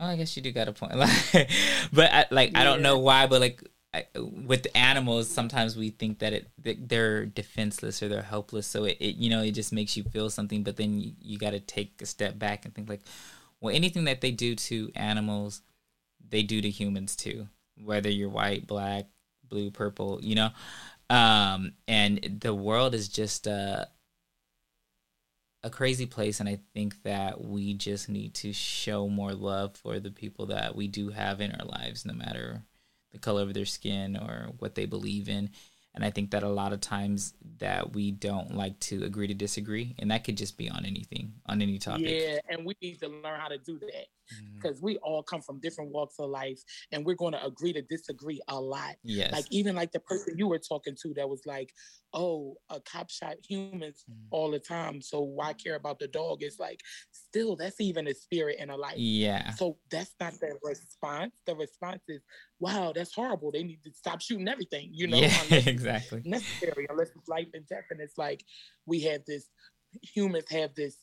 [0.00, 1.50] "Oh, I guess you do got a point." Like,
[1.92, 3.62] but I, like, I don't know why, but like.
[3.94, 8.66] I, with animals, sometimes we think that it that they're defenseless or they're helpless.
[8.66, 10.62] So it, it you know it just makes you feel something.
[10.62, 13.02] But then you, you got to take a step back and think like,
[13.60, 15.60] well, anything that they do to animals,
[16.26, 17.48] they do to humans too.
[17.82, 19.06] Whether you're white, black,
[19.46, 20.50] blue, purple, you know,
[21.10, 23.88] um, and the world is just a
[25.64, 26.40] a crazy place.
[26.40, 30.74] And I think that we just need to show more love for the people that
[30.74, 32.62] we do have in our lives, no matter
[33.12, 35.50] the color of their skin or what they believe in.
[35.94, 39.34] And I think that a lot of times that we don't like to agree to
[39.34, 42.06] disagree, and that could just be on anything, on any topic.
[42.08, 44.06] Yeah, and we need to learn how to do that.
[44.60, 46.60] Because we all come from different walks of life
[46.92, 48.94] and we're going to agree to disagree a lot.
[49.02, 49.32] Yes.
[49.32, 51.70] Like even like the person you were talking to that was like,
[52.12, 54.14] "Oh, a cop shot humans Mm.
[54.30, 58.14] all the time, so why care about the dog?" It's like still that's even a
[58.14, 58.94] spirit and a life.
[58.98, 59.50] yeah.
[59.54, 61.32] So that's not the response.
[61.46, 62.22] The response is,
[62.60, 63.50] "Wow, that's horrible.
[63.50, 66.22] They need to stop shooting everything." You know, yeah, unless exactly.
[66.24, 67.84] necessary, unless it's life and death.
[67.90, 68.44] And it's like
[68.86, 69.48] we have this.
[70.14, 70.96] Humans have this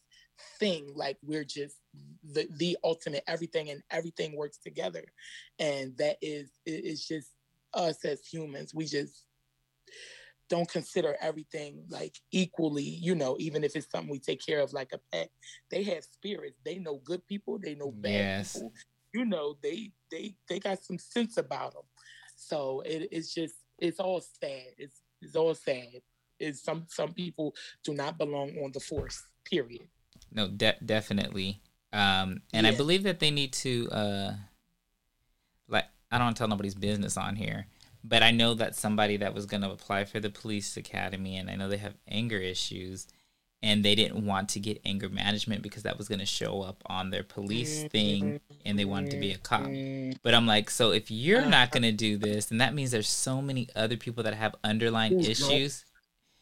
[0.60, 1.78] thing like we're just
[2.24, 5.04] the the ultimate everything, and everything works together,
[5.60, 7.30] and that is it- it's just
[7.74, 8.74] us as humans.
[8.74, 9.26] We just
[10.50, 14.74] don't consider everything like equally, you know, even if it's something we take care of
[14.74, 15.30] like a pet.
[15.70, 16.58] They have spirits.
[16.66, 18.54] They know good people, they know bad Yes.
[18.54, 18.74] people.
[19.14, 21.84] You know, they they they got some sense about them.
[22.36, 24.74] So it, it's just it's all sad.
[24.78, 26.02] It's it's all sad.
[26.40, 29.22] Is some some people do not belong on the force.
[29.46, 29.88] Period.
[30.32, 31.62] No, de- definitely.
[31.92, 34.34] Um, and I believe that they need to, uh,
[35.68, 37.68] like, I don't tell nobody's business on here,
[38.04, 41.50] but I know that somebody that was going to apply for the police academy, and
[41.50, 43.08] I know they have anger issues,
[43.62, 46.82] and they didn't want to get anger management because that was going to show up
[46.86, 49.66] on their police thing, and they wanted to be a cop.
[49.68, 51.80] Mm, But I'm like, so if you're not Uh-huh.
[51.80, 55.14] going to do this, then that means there's so many other people that have underlying
[55.24, 55.86] issues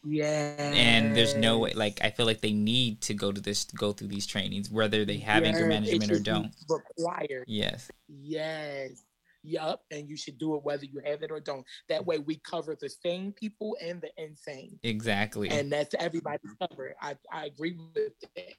[0.10, 0.56] Yeah.
[0.74, 3.92] and there's no way like i feel like they need to go to this go
[3.92, 7.46] through these trainings whether they have anger management or don't Required.
[7.48, 9.04] yes Yes.
[9.44, 9.84] Yup.
[9.92, 11.66] And you should do it whether you have it or don't.
[11.88, 14.78] That way we cover the sane people and the insane.
[14.84, 16.96] exactly And that's everybody's covered.
[17.02, 18.54] I, I agree with that.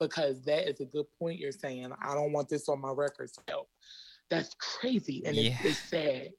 [0.00, 1.90] Because that is a good point you're saying.
[2.02, 3.30] I don't want this on my record.
[3.48, 3.66] So
[4.28, 5.22] that's crazy.
[5.24, 5.56] And Yeah.
[5.62, 6.30] it's, it's sad.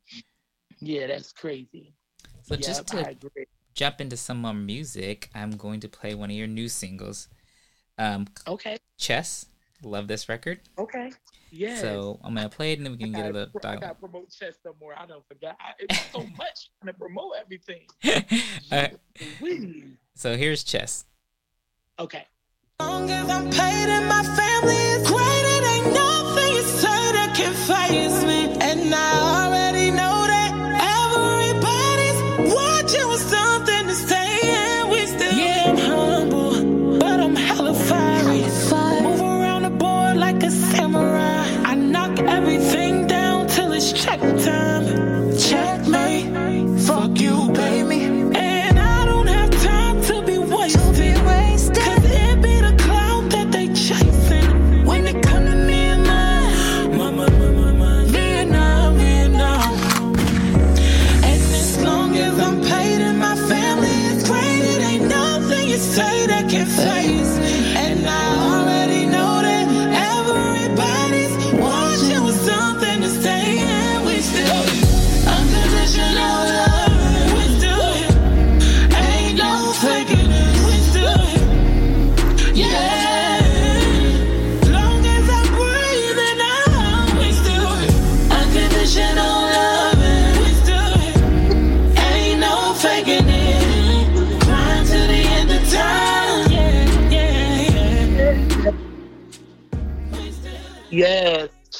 [0.79, 1.93] Yeah, that's crazy.
[2.43, 3.15] so just to.
[3.75, 7.27] Jump into some more music i'm going to play one of your new singles
[7.99, 8.77] um Okay.
[8.97, 9.45] chess
[9.83, 11.11] love this record Okay.
[11.51, 11.75] Yeah.
[11.75, 14.29] so i'm gonna play it and then we can get a little I gotta promote
[14.31, 14.93] chess some more.
[14.97, 15.55] I don't forget.
[15.59, 17.83] I, it's so much trying to promote everything.
[19.39, 19.85] Please.
[20.15, 21.05] so here's chess
[21.99, 22.25] Okay.
[22.79, 23.25] long as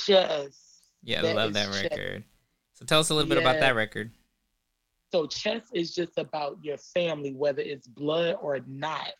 [0.06, 0.82] chess.
[1.04, 1.84] yeah i love that chess.
[1.84, 2.24] record
[2.74, 4.12] so tell us a little bit about that record
[5.12, 9.13] So chess is just about your family, whether it's blood or not.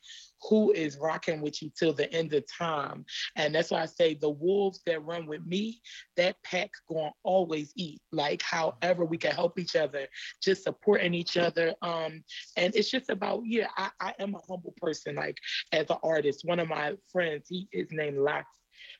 [0.50, 3.06] Who is rocking with you till the end of time?
[3.38, 5.80] And that's why I say the wolves that run with me,
[6.18, 8.02] that pack to always eat.
[8.12, 10.08] Like however we can help each other,
[10.44, 11.74] just supporting each other.
[11.82, 12.24] Um,
[12.58, 15.16] and it's just about yeah, I, I am a humble person.
[15.16, 15.38] Like
[15.72, 18.48] as an artist, one of my friends, he is named Lox.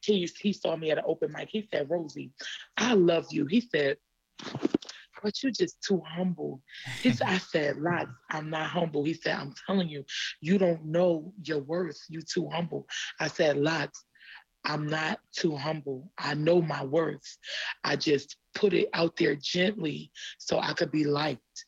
[0.06, 1.50] He he saw me at an open mic.
[1.52, 2.32] He said, Rosie,
[2.78, 3.46] I love you.
[3.46, 3.98] He said,
[5.24, 6.62] but you're just too humble.
[7.02, 9.04] He said, I said, Lots, I'm not humble.
[9.04, 10.06] He said, I'm telling you,
[10.40, 12.00] you don't know your worth.
[12.10, 12.88] You're too humble.
[13.20, 14.06] I said, Lots,
[14.66, 16.12] I'm not too humble.
[16.18, 17.38] I know my worth.
[17.84, 21.66] I just put it out there gently so I could be liked.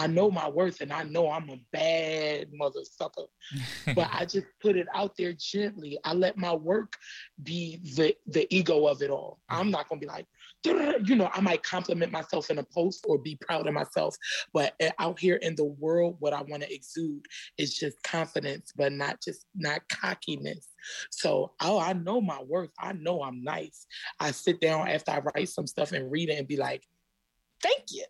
[0.00, 3.26] I know my worth and I know I'm a bad mother sucker,
[3.94, 5.98] but I just put it out there gently.
[6.04, 6.94] I let my work
[7.42, 9.40] be the the ego of it all.
[9.50, 10.24] I'm not gonna be like,
[10.64, 14.16] you know, I might compliment myself in a post or be proud of myself,
[14.54, 17.26] but uh, out here in the world, what I want to exude
[17.58, 20.66] is just confidence, but not just not cockiness.
[21.10, 22.70] So, oh, I know my worth.
[22.78, 23.84] I know I'm nice.
[24.18, 26.84] I sit down after I write some stuff and read it and be like,
[27.62, 28.04] thank you,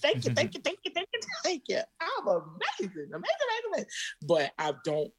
[0.00, 1.80] thank you, thank you, thank you, thank you, thank you.
[2.00, 3.90] I'm amazing, amazing, amazing, amazing.
[4.26, 5.12] But I don't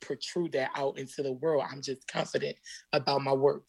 [0.00, 1.64] protrude that out into the world.
[1.70, 2.56] I'm just confident
[2.92, 3.68] about my work.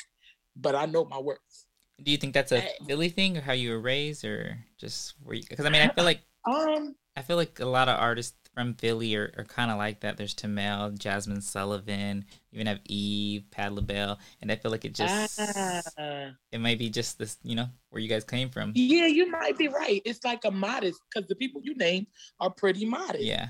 [0.56, 1.66] but I know my worth.
[2.02, 5.38] Do you think that's a Philly thing, or how you were raised, or just where?
[5.48, 8.74] Because I mean, I feel like um, I feel like a lot of artists from
[8.74, 10.18] Philly are, are kind of like that.
[10.18, 14.94] There's Tamel, Jazmine Sullivan, you even have Eve, Patti LaBelle, and I feel like it
[14.94, 16.32] just ah.
[16.52, 18.74] it might be just this, you know, where you guys came from.
[18.76, 20.02] Yeah, you might be right.
[20.04, 22.08] It's like a modest because the people you named
[22.42, 23.24] are pretty modest.
[23.24, 23.48] Yeah.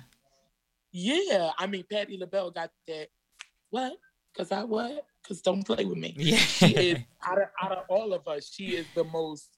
[0.91, 3.07] Yeah, I mean, Patti LaBelle got that.
[3.71, 3.93] What?
[4.31, 5.07] Because I what?
[5.23, 6.13] Because don't play with me.
[6.17, 6.37] Yeah.
[6.37, 8.51] She is out of out of all of us.
[8.53, 9.57] She is the most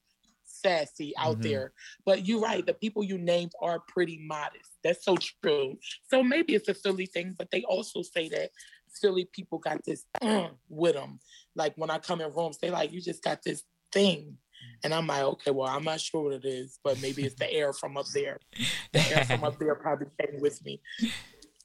[0.52, 1.44] sassy out Mhm.
[1.44, 1.74] there.
[2.06, 2.66] But you're right.
[2.66, 4.70] The people you named are pretty modest.
[4.84, 5.80] That's so true.
[6.10, 8.52] So maybe it's a Philly thing, but they also say that
[9.02, 10.06] Philly people got this
[10.70, 11.20] with them.
[11.56, 14.38] Like when I come in rooms, they like, you just got this thing.
[14.84, 17.52] And I'm like, okay, well, I'm not sure what it is, but maybe it's the
[17.52, 18.40] air from up there.
[18.94, 20.82] The air from up there probably came with me.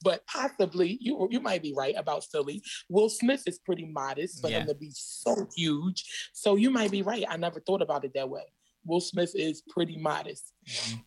[0.03, 2.62] But possibly you you might be right about Philly.
[2.90, 4.64] Will Smith is pretty modest him Yeah.
[4.66, 6.05] to be so huge.
[6.35, 7.25] So you might be right.
[7.29, 8.44] I never thought about it that way.
[8.87, 10.53] Will Smith is pretty modest.
[10.66, 11.05] Mhm.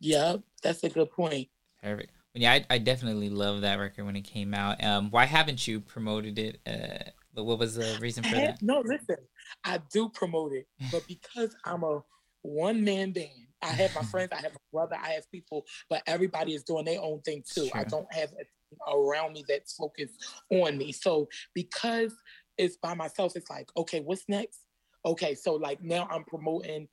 [0.00, 1.48] Yeah, that's a good point.
[1.82, 2.12] Perfect.
[2.34, 4.82] Yeah, I, I definitely love that record when it came out.
[4.84, 6.60] Um, why haven't you promoted it?
[6.66, 8.62] Uh, what was the reason for that?
[8.62, 9.16] no, listen,
[9.64, 12.02] I do promote it, but because I'm a
[12.42, 13.28] one man band,
[13.62, 16.84] I have my friends, I have a brother, I have people, but everybody is doing
[16.84, 17.68] their own thing too.
[17.74, 18.32] I don't have
[18.92, 20.92] around me that's focused on me.
[20.92, 22.14] So because
[22.56, 24.60] it's by myself, it's like, okay, what's next?
[25.08, 26.86] Okay, so like now I'm promoting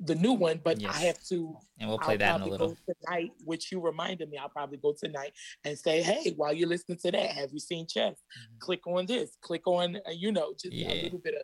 [0.00, 0.94] the new one, but Yes.
[0.94, 2.76] I have to And we'll play I'll that in a little.
[3.04, 5.32] Tonight, which you reminded me, I'll probably go tonight
[5.64, 8.16] and say, "Hey, while you're listening to that, have you seen Chess?
[8.38, 8.58] Mhm.
[8.60, 9.36] Click on this.
[9.42, 10.92] Click on, uh, you know, just Yeah.
[10.92, 11.42] a little bit of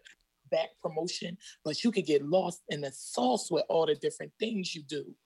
[0.53, 4.77] back promotion." But you could get lost in the sauce with all the different things
[4.77, 5.17] you do.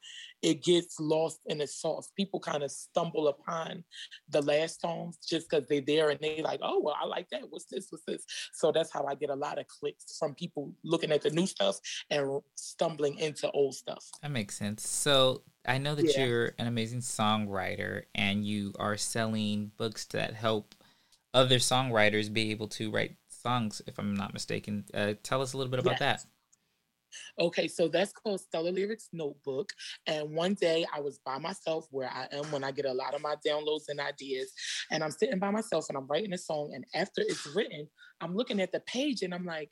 [0.42, 2.10] It gets lost in the sauce.
[2.16, 3.84] People kind of stumble upon
[4.28, 7.50] the last songs just because they're there and they like, "Oh, well, I like that.
[7.50, 7.88] What's this?
[7.90, 11.22] What's this?" So that's how I get a lot of clicks from people looking at
[11.22, 14.04] the new stuff and stumbling into old stuff.
[14.22, 14.86] That makes sense.
[14.88, 16.26] So I know that Yeah.
[16.26, 20.74] you're an amazing songwriter and you are selling books that help
[21.34, 24.84] other songwriters be able to write songs, if I'm not mistaken.
[24.92, 26.24] Uh, tell us a little bit about that.
[27.38, 29.72] Okay, so that's called Stellar Lyrics Notebook.
[30.06, 33.14] And one day I was by myself where I am when I get a lot
[33.14, 34.52] of my downloads and ideas.
[34.90, 36.72] And I'm sitting by myself and I'm writing a song.
[36.74, 37.88] And after it's written,
[38.20, 39.70] I'm looking at the page and I'm like,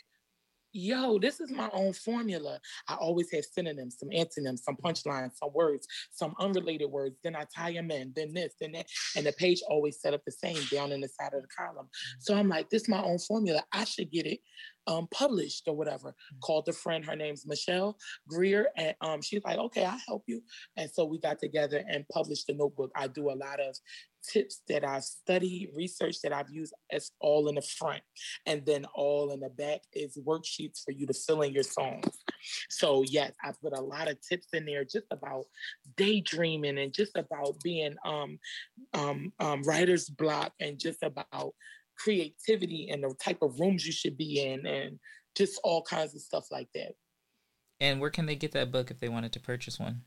[0.75, 2.61] yo, this is my own formula.
[2.89, 7.17] I always have synonyms, some antonyms, some punchlines, some words, some unrelated words.
[7.23, 8.87] Then I tie them in, then this, then that.
[9.17, 11.89] And the page always set up the same down in the side of the column.
[12.19, 13.63] So I'm like, this is my own formula.
[13.73, 14.41] I should get it
[14.87, 16.15] um, published or whatever.
[16.43, 17.97] Called a friend, her name's Michelle
[18.29, 20.43] Greer, and um, she's like, okay, I'll help you.
[20.77, 22.91] And so we got together and published the notebook.
[22.97, 23.77] I do a lot of
[24.27, 26.75] tips that I've studied, research that I've used.
[26.91, 28.03] It's all in the front,
[28.47, 32.07] and then all in the back is worksheets for you to fill in your songs.
[32.69, 35.45] So yes, I put a lot of tips in there just about
[35.97, 38.39] daydreaming and just about being um,
[38.93, 41.55] um, um, writer's block and just about
[41.97, 44.99] creativity and the type of rooms you should be in and
[45.37, 46.93] just all kinds of stuff like that.
[47.81, 50.03] And where can they get that book if they wanted to purchase one?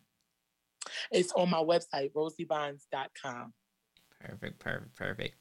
[1.11, 3.53] It's on my website, rosiebonds.com.
[4.19, 5.35] Perfect, perfect, perfect.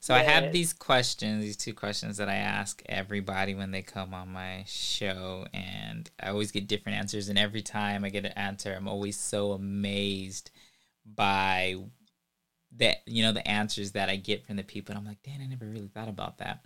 [0.00, 4.14] So I have these questions, these two questions that I ask everybody when they come
[4.14, 7.28] on my show, and I always get different answers.
[7.28, 10.50] And every time I get an answer, I'm always so amazed
[11.04, 11.76] by
[12.76, 14.92] that, you know, the answers that I get from the people.
[14.92, 16.60] And I'm like, Dan, I never really thought about that.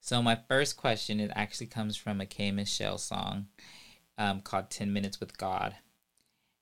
[0.00, 3.46] So my first question it actually comes from a K Michelle song
[4.18, 5.74] um, called 10 Minutes with God.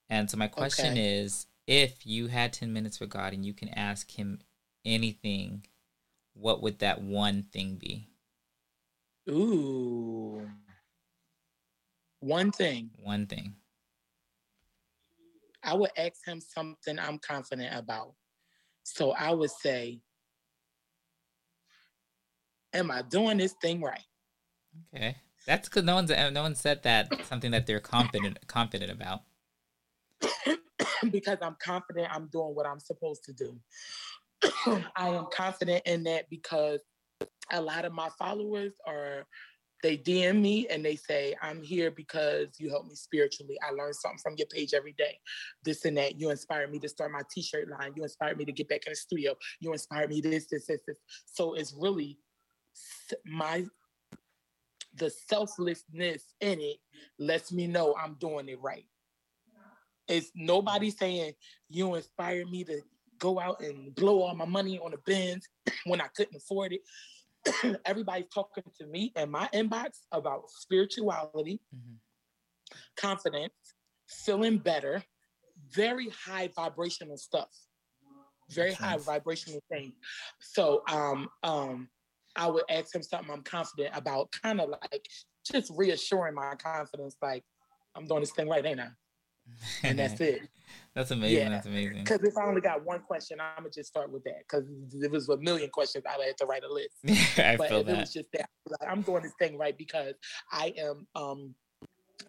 [0.09, 1.03] And so my question Okay.
[1.03, 4.41] is if you had 10 minutes with God and you can ask him
[4.85, 5.65] anything,
[6.35, 8.09] what would that one thing be?
[9.29, 10.51] Ooh.
[12.19, 13.55] One thing, One thing.
[15.63, 18.15] I would ask him something I'm confident about.
[18.83, 20.01] So I would say,
[22.73, 24.05] Am I doing this thing right?
[24.95, 25.17] Okay.
[25.47, 29.23] That's because no one's no one said that something that they're confident confident about.
[31.11, 33.59] because I'm confident I'm doing what I'm supposed to do.
[34.97, 36.81] I am confident in that because
[37.53, 39.27] a lot of my followers are
[39.83, 43.57] they DM me and they say, I'm here because you help me spiritually.
[43.67, 45.19] I learn something from your page every day.
[45.65, 46.21] This and that.
[46.21, 47.93] You inspired me to start my t-shirt line.
[47.97, 49.35] You inspired me to get back in the studio.
[49.59, 50.97] You inspired me this, this, this, this.
[51.25, 52.19] So it's really
[53.25, 53.65] my
[54.97, 56.77] the selflessness in it
[57.19, 58.87] lets me know I'm doing it right.
[60.11, 61.35] It's nobody saying
[61.69, 62.83] you inspired me to
[63.19, 65.47] go out and blow all my money on the Benz
[65.87, 66.81] when I couldn't afford it.
[67.85, 71.99] everybody's talking to me in my inbox about spirituality, Mhm.
[72.97, 73.55] confidence,
[74.09, 75.03] feeling better,
[75.73, 77.49] very high vibrational stuff.
[78.51, 79.07] Very Makes high sense.
[79.07, 79.95] vibrational things.
[80.41, 81.89] So um um
[82.37, 85.07] I would ask him something I'm confident about, kind of like
[85.45, 87.45] just reassuring my confidence, like
[87.95, 88.89] I'm doing this thing right, ain't I?
[89.83, 90.43] And that's it.
[90.95, 91.39] That's amazing.
[91.39, 91.49] Yeah.
[91.51, 91.99] That's amazing.
[91.99, 94.41] Because if I only got one question, I'm gonna just start with that.
[94.41, 96.97] Because if it was a million questions, I would have to write a list.
[97.39, 100.15] I but feel if it was just that, like, I'm doing this thing right because
[100.51, 101.55] I am um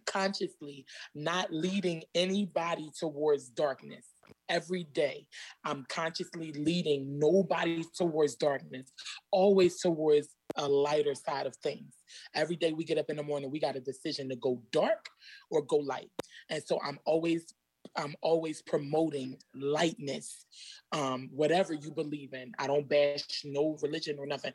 [0.06, 4.06] consciously not leading anybody towards darkness.
[4.48, 5.28] Every day,
[5.66, 8.92] I'm consciously leading nobody towards darkness,
[9.32, 11.94] always towards a lighter side of things.
[12.36, 15.08] Every day we get up in the morning, we got a decision to go dark
[15.50, 16.12] or go light.
[16.52, 17.54] And so I'm always
[17.96, 20.46] I'm always promoting lightness,
[20.92, 22.54] um, whatever you believe in.
[22.60, 24.54] I don't bash no religion or nothing.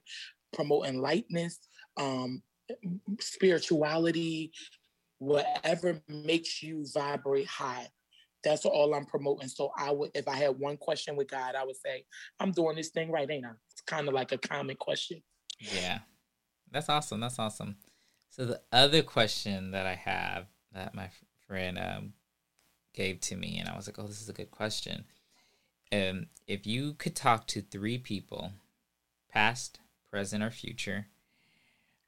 [0.53, 1.59] Promoting lightness,
[1.97, 2.42] um,
[3.20, 4.53] spirituality,
[5.18, 7.88] whatever makes you vibrate high.
[8.44, 9.49] That's all I'm promoting.
[9.49, 12.05] So I would, if I had one question with God, I would say,
[12.38, 15.20] "I'm doing this thing right, ain't I?" It's kind of like a common question.
[15.59, 15.99] Yeah.
[16.70, 17.20] That's awesome.
[17.20, 17.76] That's awesome.
[18.30, 21.11] So the other question that I have that my
[21.47, 22.12] friend um,
[22.94, 25.05] gave to me, and I was like, "Oh, this is a good question."
[25.92, 28.53] Um, if you could talk to three people,
[29.30, 29.80] past,
[30.11, 31.07] present, or future,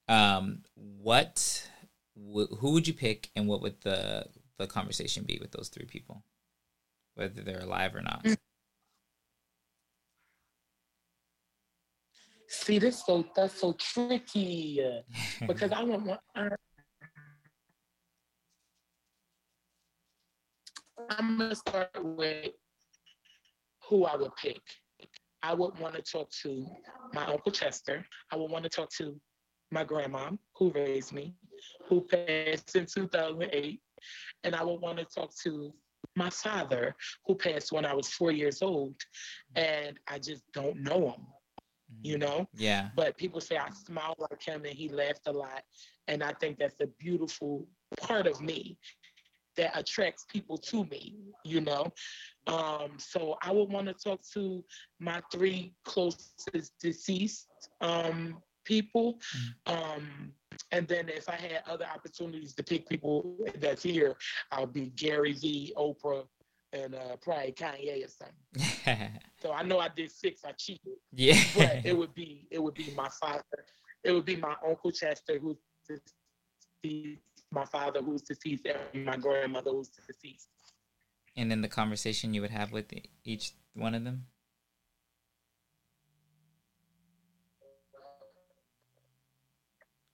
[0.09, 1.71] um, what,
[2.17, 4.27] w- who would you pick, and what would the
[4.59, 6.23] the conversation be with those three people,
[7.15, 8.25] whether they're alive or not?
[12.49, 15.03] See, this so that's so tricky uh,
[15.47, 16.21] because I don't want.
[16.35, 16.49] I,
[21.09, 22.53] I'm gonna start with
[23.89, 24.61] who I would pick.
[25.43, 26.67] I would want to talk to
[27.13, 28.05] my uncle Chester.
[28.31, 29.19] I would want to talk to
[29.71, 31.35] my grandma who raised me,
[31.87, 33.81] who passed in 2008,
[34.45, 35.73] and I would want to talk to
[36.17, 36.95] my father
[37.27, 38.97] who passed when I was four years old,
[39.55, 41.27] and I just don't know him.
[42.03, 42.21] You mm.
[42.21, 42.91] know, Yeah.
[42.95, 45.63] but people say I smile like him and he laughed a lot.
[46.07, 47.67] And I think that's a beautiful
[47.99, 48.79] part of me
[49.59, 51.93] that attracts people to me, you know.
[52.47, 54.65] Um, so I would want to talk to
[54.99, 57.49] my three closest deceased
[57.83, 59.19] um, people.
[59.67, 60.33] Um,
[60.73, 64.17] and then if I had other opportunities to pick people that's here,
[64.51, 66.25] I'll be Gary V, Oprah,
[66.73, 69.11] and uh, probably Kanye or something.
[69.41, 71.41] So I know I did six, I cheated yeah.
[71.57, 73.45] but it would be it would be my father.
[74.03, 79.71] It would be my uncle Chester, who's deceased, my father, who's deceased, and my grandmother,
[79.71, 80.49] who's deceased.
[81.37, 82.87] and then the conversation you would have with
[83.25, 84.27] each one of them.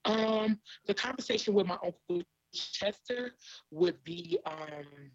[0.04, 2.22] Um, the conversation with my uncle
[2.52, 3.32] Chester
[3.70, 5.10] would be um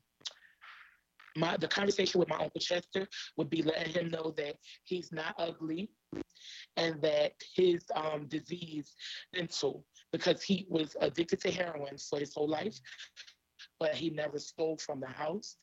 [1.37, 3.07] my the conversation with my uncle Chester
[3.37, 5.89] would be letting him know that he's not ugly
[6.75, 8.95] and that his um disease
[9.33, 12.79] mental because he was addicted to heroin for his whole life
[13.79, 15.57] but he never stole from the house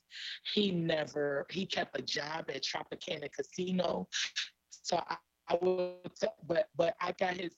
[0.54, 4.08] he never he kept a job at Tropicana Casino
[4.70, 5.16] so I,
[5.48, 5.96] I would
[6.46, 7.56] but but I got his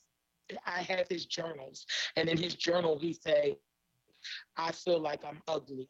[0.66, 1.84] I have his journals,
[2.16, 3.59] and in his journal he say,
[4.57, 5.89] "I feel like I'm ugly,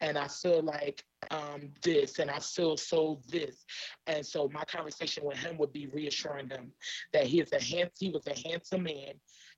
[0.00, 3.64] and I feel like um, this, and I feel so this."
[4.06, 6.72] And so my conversation with him would be reassuring him
[7.12, 9.14] that he is a hand, he was a handsome man,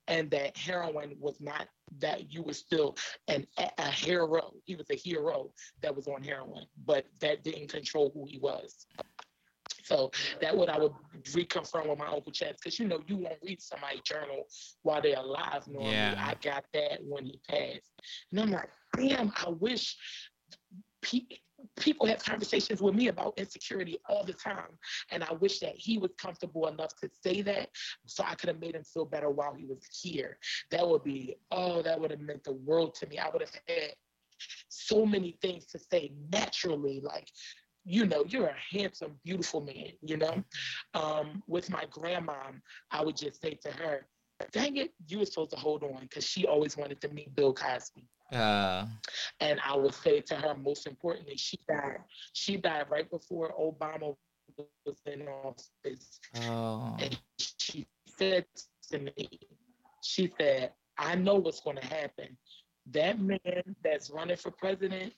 [0.07, 1.67] and that heroin was not
[1.99, 2.95] that you were still
[3.27, 3.45] an
[3.77, 4.53] a hero.
[4.65, 5.51] He was a hero
[5.81, 8.87] that was on heroin, but that didn't control who he was.
[9.83, 10.91] So that what I would
[11.23, 14.43] reconfirm with my uncle Chad, because you know you won't read somebody's journal
[14.83, 15.65] while they're alive.
[15.67, 16.15] Normally, Yeah.
[16.17, 17.93] I got that when he passed,
[18.31, 19.95] and I'm like, damn, I wish
[21.01, 21.39] pe-
[21.79, 24.77] people have conversations with me about insecurity all the time,
[25.11, 27.69] and I wish that he was comfortable enough to say that,
[28.05, 30.37] so I could have made him feel better while he was here.
[30.71, 33.17] That would be, oh, that would have meant the world to me.
[33.17, 33.93] I would have had
[34.69, 37.27] so many things to say naturally, like
[37.89, 40.43] you know, you're a handsome, beautiful man, you know.
[40.93, 42.51] Um, with my grandma,
[42.91, 44.05] I would just say to her,
[44.51, 47.53] dang it, you were supposed to hold on because she always wanted to meet Bill
[47.53, 48.03] Cosby.
[48.31, 48.85] Uh,
[49.39, 51.99] And I would say to her, most importantly, she died.
[52.33, 54.15] She died right before Obama
[54.85, 56.19] was in office.
[56.43, 57.85] oh, And she
[58.17, 58.45] said
[58.91, 59.29] to me,
[60.01, 62.37] she said, I know what's going to happen.
[62.91, 65.13] That man that's running for president,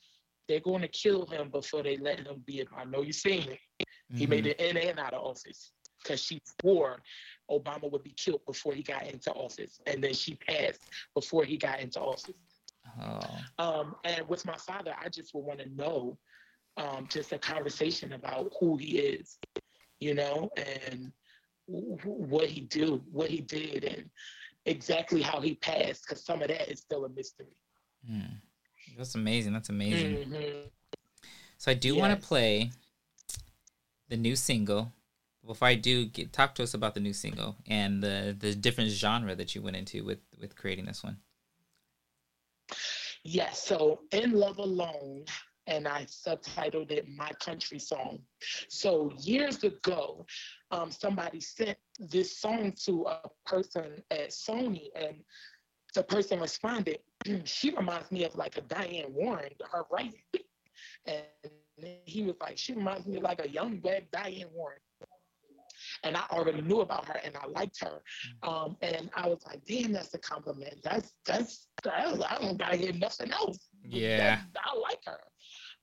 [0.48, 2.66] they're going to kill him before they let him be.
[2.76, 3.60] I know you've seen it.
[4.16, 4.30] He mhm.
[4.30, 5.72] made it in and out of office.
[6.02, 7.00] Because she swore
[7.50, 10.82] Obama would be killed before he got into office, and then she passed
[11.16, 12.34] before he got into office.
[13.02, 13.20] Oh.
[13.58, 16.18] Um, and with my father, I just would want to know
[16.78, 19.38] um, just a conversation about who he is,
[20.00, 21.12] you know, and
[21.68, 24.10] what he do, what he did, and
[24.66, 26.04] exactly how he passed.
[26.08, 27.56] Because some of that is still a mystery.
[28.10, 28.36] Mm.
[28.98, 29.54] That's amazing.
[29.54, 30.16] That's amazing.
[30.18, 30.68] Mm-hmm.
[31.58, 31.98] So I do yes.
[31.98, 32.72] want to play
[34.08, 34.92] the new single.
[35.46, 38.92] Before I do, get, talk to us about the new single and the the different
[38.92, 41.18] genre that you went into with with creating this one.
[43.24, 43.64] Yes.
[43.64, 45.26] So in Love Alone,
[45.68, 48.20] and I subtitled it My Country Song.
[48.68, 50.26] So years ago,
[50.72, 55.18] um, somebody sent this song to a person at Sony, and
[55.94, 57.00] the person responded,
[57.46, 60.22] she reminds me of like a Diane Warren, her writing.
[61.06, 61.52] And
[62.04, 64.80] he was like, she reminds me of like a young bad Diane Warren.
[66.04, 68.02] And I already knew about her and I liked her.
[68.44, 70.76] Um, and I was like, damn, that's a compliment.
[70.84, 73.60] That's that's, that's I don't gotta hear nothing else.
[73.84, 74.42] Yeah.
[74.54, 75.20] That, I like her.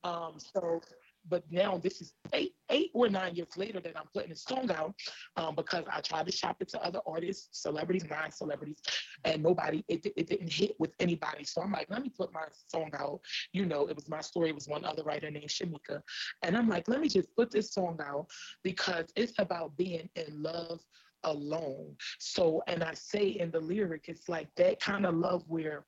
[0.04, 0.80] Um, so
[1.28, 4.70] but now this is eight, eight or nine years later that I'm putting a song
[4.70, 4.94] out
[5.36, 8.78] um, because I tried to shop it to other artists, celebrities, non-celebrities,
[9.24, 11.44] and nobody, it, it didn't hit with anybody.
[11.44, 13.20] So I'm like, let me put my song out.
[13.52, 14.50] You know, it was my story.
[14.50, 16.00] It was one other writer named Shamika.
[16.42, 18.26] And I'm like, let me just put this song out
[18.62, 20.80] because it's about being in love
[21.24, 21.96] alone.
[22.18, 25.84] So, and I say in the lyric, it's like that kind of love where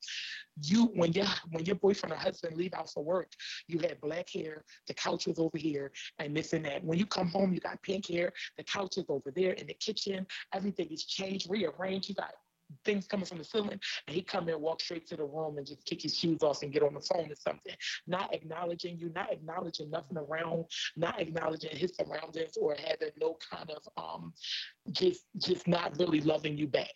[0.62, 3.32] you, when your when your boyfriend or husband leave out for work,
[3.66, 6.84] you had black hair, the couch was over here, and this and that.
[6.84, 9.74] When you come home, you got pink hair, the couch is over there in the
[9.74, 12.08] kitchen, everything is changed, rearranged.
[12.08, 12.32] You got
[12.84, 15.66] things coming from the ceiling, and he come in, walk straight to the room, and
[15.66, 17.74] just kick his shoes off and get on the phone or something.
[18.06, 20.66] Not acknowledging you, not acknowledging nothing around,
[20.96, 24.32] not acknowledging his surroundings, or having no kind of um,
[24.92, 26.90] just just not really loving you back.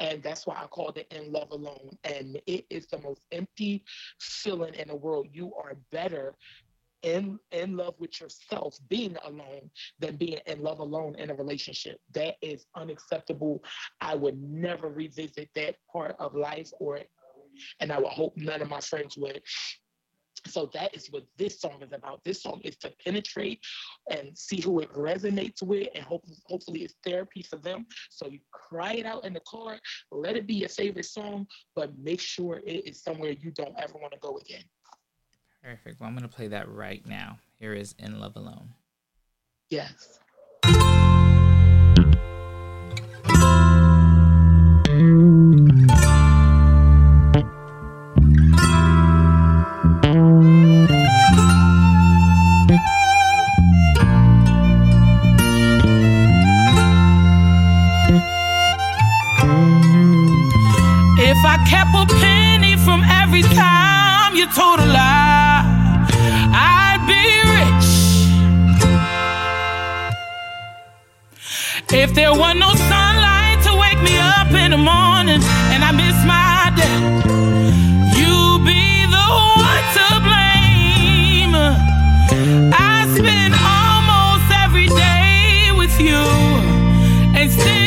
[0.00, 1.90] And that's why I called it In Love Alone.
[2.04, 3.84] And it is the most empty
[4.18, 5.28] feeling in the world.
[5.30, 6.34] You are better
[7.02, 11.98] in in love with yourself being alone than being in love alone in a relationship
[12.12, 13.62] that is unacceptable
[14.00, 17.00] i would never revisit that part of life or
[17.80, 19.40] and i would hope none of my friends would
[20.46, 22.22] so that is what this song is about.
[22.24, 23.60] This song is to penetrate
[24.10, 27.86] and see who it resonates with, and hope, hopefully it's therapy for them.
[28.10, 29.78] So you cry it out in the car,
[30.10, 33.94] let it be your favorite song, but make sure it is somewhere you don't ever
[33.94, 34.64] want to go again.
[35.62, 36.00] Perfect.
[36.00, 37.38] Well, I'm going to play that right now.
[37.58, 38.72] Here is In Love Alone.
[39.68, 40.18] Yes.
[61.22, 65.39] If I kept a penny from every time you told a lie.
[71.92, 76.14] If there was no sunlight to wake me up in the morning and I miss
[76.24, 77.00] my day,
[78.14, 79.26] you'd be the
[79.58, 81.54] one to blame.
[82.72, 86.22] I spend almost every day with you
[87.34, 87.79] and still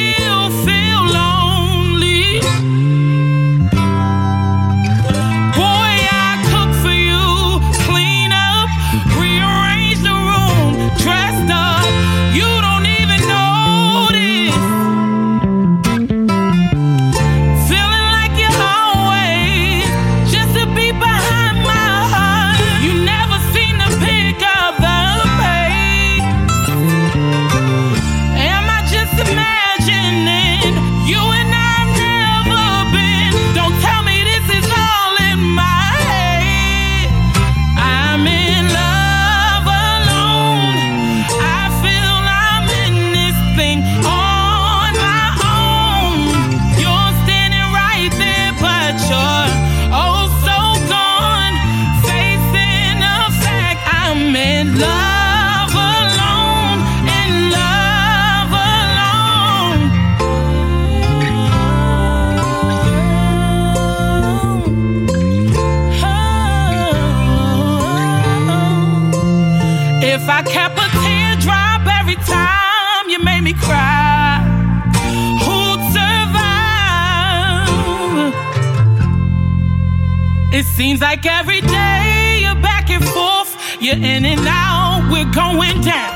[80.63, 86.15] Seems like every day you're back and forth, you're in and out, we're going down.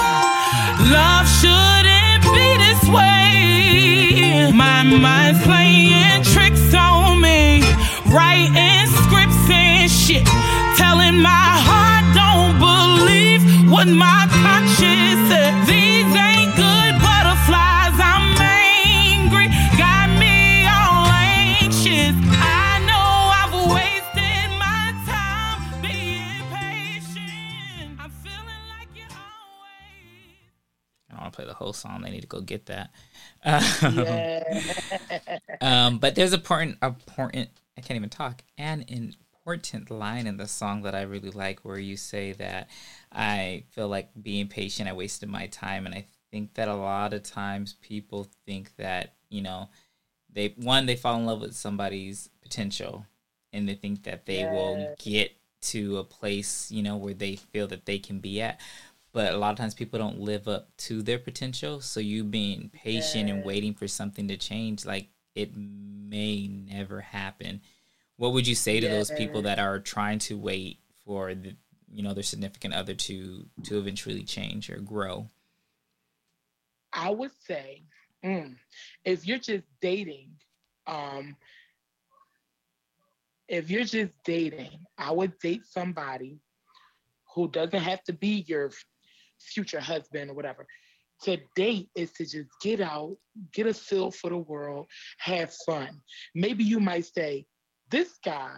[0.91, 4.52] Love shouldn't be this way.
[4.52, 7.62] My mind's playing tricks on me,
[8.08, 8.76] writing
[32.30, 32.91] to go get that.
[33.45, 35.39] Yeah.
[35.61, 37.49] um, but there's a important, important.
[37.78, 38.41] I can't even talk.
[38.57, 42.69] An important line in the song that I really like, where you say that
[43.11, 44.89] I feel like being patient.
[44.89, 49.13] I wasted my time, and I think that a lot of times people think that
[49.30, 49.69] you know,
[50.32, 53.05] they one they fall in love with somebody's potential,
[53.53, 57.67] and they think that they will get to a place you know where they feel
[57.67, 58.59] that they can be at
[59.14, 61.82] but a lot of times people don't live up to their potential.
[61.82, 67.62] So you being patient and waiting for something to change like it may never happen.
[68.18, 71.55] What would you say to those people that are trying to wait for the
[71.91, 75.30] you know their significant other to to eventually change or grow?
[76.91, 77.84] I would say,
[78.26, 78.55] mm,
[79.05, 80.32] if you're just dating,
[80.88, 81.36] um,
[83.47, 86.39] if you're just dating, I would date somebody
[87.34, 88.72] who doesn't have to be your
[89.39, 90.65] future husband or whatever.
[91.23, 93.17] To date is to just get out,
[93.53, 96.01] get a feel for the world, have fun.
[96.35, 97.45] Maybe you might say,
[97.89, 98.57] this guy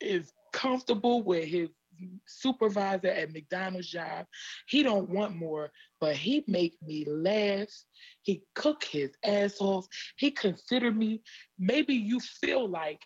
[0.00, 1.70] is comfortable with his
[2.26, 4.26] supervisor at McDonald's job.
[4.68, 5.70] He don't want more,
[6.00, 7.68] but he make me laugh.
[8.22, 9.86] He cook his ass off.
[10.16, 11.22] He consider me.
[11.58, 13.00] Maybe you feel like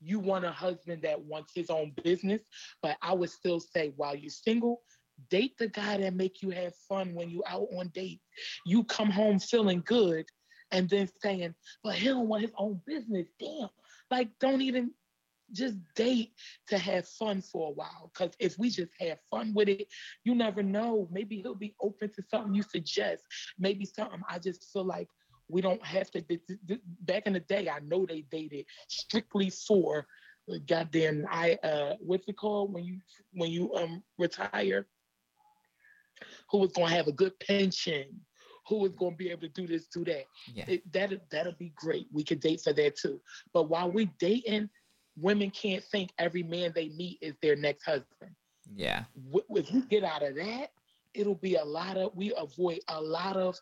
[0.00, 2.40] you want a husband that wants his own business,
[2.82, 4.80] but I would still say while you're single,
[5.28, 8.20] date the guy that make you have fun when you out on date.
[8.66, 10.26] You come home feeling good
[10.72, 13.26] and then saying, but he don't want his own business.
[13.38, 13.68] Damn.
[14.10, 14.92] Like don't even
[15.52, 16.32] just date
[16.68, 18.10] to have fun for a while.
[18.12, 19.88] Because if we just have fun with it,
[20.24, 21.08] you never know.
[21.10, 23.24] Maybe he'll be open to something you suggest.
[23.58, 25.08] Maybe something I just feel like
[25.48, 26.24] we don't have to.
[27.00, 30.06] Back in the day, I know they dated strictly for
[30.50, 33.00] uh, goddamn I uh what's it called when you
[33.32, 34.86] when you um retire?
[36.50, 38.06] Who was gonna have a good pension?
[38.68, 40.24] Who was gonna be able to do this, do that?
[40.54, 42.06] yeah it, that that'll be great.
[42.12, 43.20] We could date for that too.
[43.52, 44.70] But while we dating,
[45.16, 48.34] women can't think every man they meet is their next husband.
[48.74, 49.04] yeah
[49.50, 50.68] If we get out of that,
[51.14, 53.56] it'll be a lot of we avoid a lot of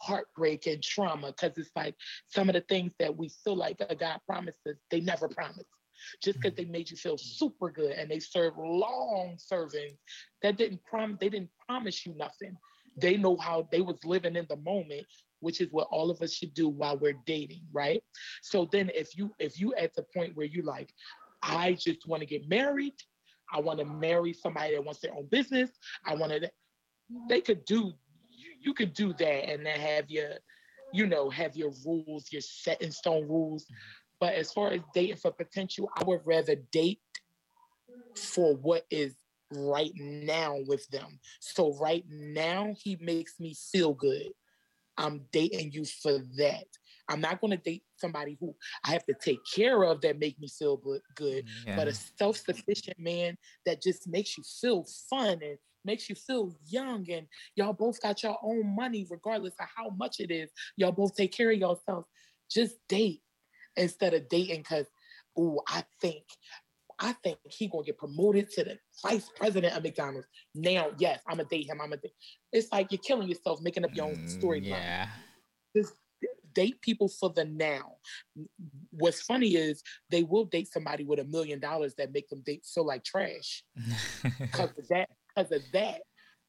[0.00, 1.94] heartbreak and trauma because it's like
[2.28, 5.64] some of the things that we feel like a God promises, they never promise.
[6.22, 6.70] Just because mm-hmm.
[6.70, 9.96] they made you feel super good and they serve long serving,
[10.42, 12.56] that didn't prom they didn't promise you nothing.
[12.96, 15.06] They know how they was living in the moment,
[15.40, 18.02] which is what all of us should do while we're dating, right?
[18.42, 20.92] So then if you if you at the point where you like,
[21.42, 22.94] I just want to get married,
[23.52, 25.70] I want to marry somebody that wants their own business,
[26.04, 26.50] I want to
[27.28, 27.92] they could do
[28.30, 30.30] you, you could do that and then have your
[30.92, 33.66] you know have your rules your set in stone rules
[34.20, 37.00] but as far as dating for potential i would rather date
[38.16, 39.14] for what is
[39.52, 41.18] right now with them.
[41.40, 44.28] So right now he makes me feel good.
[44.96, 46.64] I'm dating you for that.
[47.08, 48.54] I'm not going to date somebody who
[48.84, 50.80] i have to take care of that make me feel
[51.16, 51.74] good yeah.
[51.74, 57.04] but a self-sufficient man that just makes you feel fun and makes you feel young
[57.10, 60.50] and y'all both got your own money regardless of how much it is.
[60.76, 62.06] Y'all both take care of yourselves
[62.50, 63.22] just date
[63.78, 64.86] instead of dating because
[65.38, 66.24] oh i think
[66.98, 71.36] i think he gonna get promoted to the vice president of mcdonald's now yes i'm
[71.36, 72.12] gonna date him i'm gonna date
[72.52, 75.06] it's like you're killing yourself making up your own Mm, storyline yeah
[75.76, 75.94] just
[76.54, 77.92] date people for the now.
[78.90, 82.66] What's funny is they will date somebody with a million dollars that make them date
[82.66, 83.62] feel like trash
[84.40, 85.08] because of that.
[85.36, 86.00] Because of that.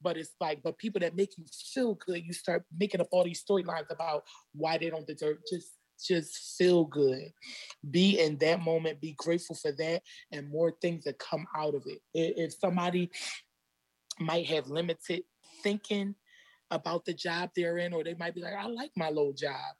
[0.02, 3.24] But it's like, but people that make you feel good, you start making up all
[3.24, 4.24] these storylines about
[4.54, 5.38] why they don't deserve.
[5.50, 5.74] Just,
[6.06, 7.32] just feel good.
[7.90, 9.02] Be in that moment.
[9.02, 12.02] Be grateful for that, and more things that come out of it.
[12.14, 13.12] If somebody
[14.20, 15.24] might have limited
[15.64, 16.16] thinking
[16.72, 19.76] about the job they're in, or they might be like, I like my little job.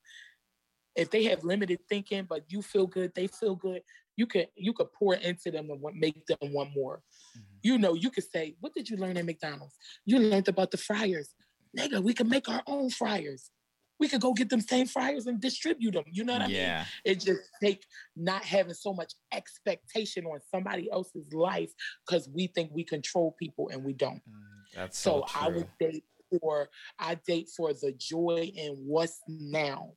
[0.96, 3.82] If they have limited thinking, but you feel good, they feel good,
[4.20, 7.02] you can you could pour into them and make them want more.
[7.38, 7.44] Mm-hmm.
[7.62, 9.76] You know, you could say, What did you learn at McDonald's?
[10.06, 11.34] You learned about the fryers.
[11.78, 13.52] Nigga, we can make our own fryers.
[14.00, 16.06] We could go get them same fryers and distribute them.
[16.12, 16.56] You know what I mean?
[16.56, 17.86] yeah It just take
[18.16, 21.72] not having so much expectation on somebody else's life
[22.06, 24.16] because we think we control people and we don't.
[24.16, 26.04] Mm, that's so, So I would date
[26.40, 26.70] for
[27.00, 29.94] I date for the joy in what's now.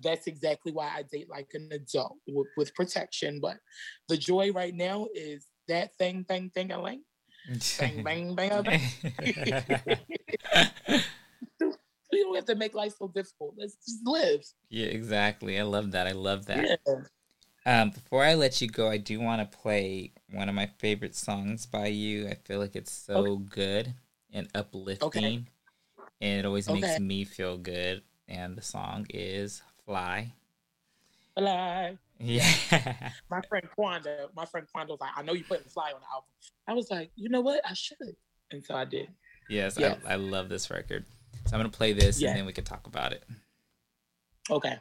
[0.00, 3.40] That's exactly why I date like an adult with, with protection.
[3.40, 3.56] But
[4.08, 7.02] the joy right now is that thing, thing, thing, a link.
[7.78, 8.80] Bang, bang, bang, bang.
[12.20, 13.54] we don't have to make life so difficult.
[13.56, 14.44] Let's just live.
[14.68, 15.58] Yeah, exactly.
[15.58, 16.06] I love that.
[16.06, 16.80] I love that.
[16.86, 16.94] Yeah.
[17.66, 21.14] Um, before I let you go, I do want to play one of my favorite
[21.14, 22.28] songs by you.
[22.28, 23.44] I feel like it's so okay.
[23.50, 23.94] good
[24.32, 25.44] and uplifting, okay.
[26.20, 26.80] and it always okay.
[26.80, 28.02] makes me feel good.
[28.28, 30.32] And the song is "Fly."
[31.36, 31.98] Fly.
[32.18, 33.10] Yeah.
[33.30, 36.06] my friend Quanda, my friend Quanda was like, "I know you put "Fly" on the
[36.12, 36.28] album."
[36.66, 37.60] I was like, you know what?
[37.68, 38.16] I should,
[38.50, 39.08] and so I did.
[39.48, 39.98] Yes, yes.
[40.06, 41.04] I, I love this record.
[41.46, 42.30] So I'm gonna play this, yeah.
[42.30, 43.24] and then we can talk about it.
[44.50, 44.78] Okay.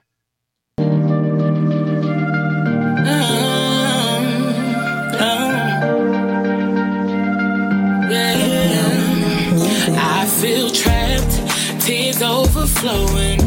[10.39, 13.38] feel trapped, tears overflowing,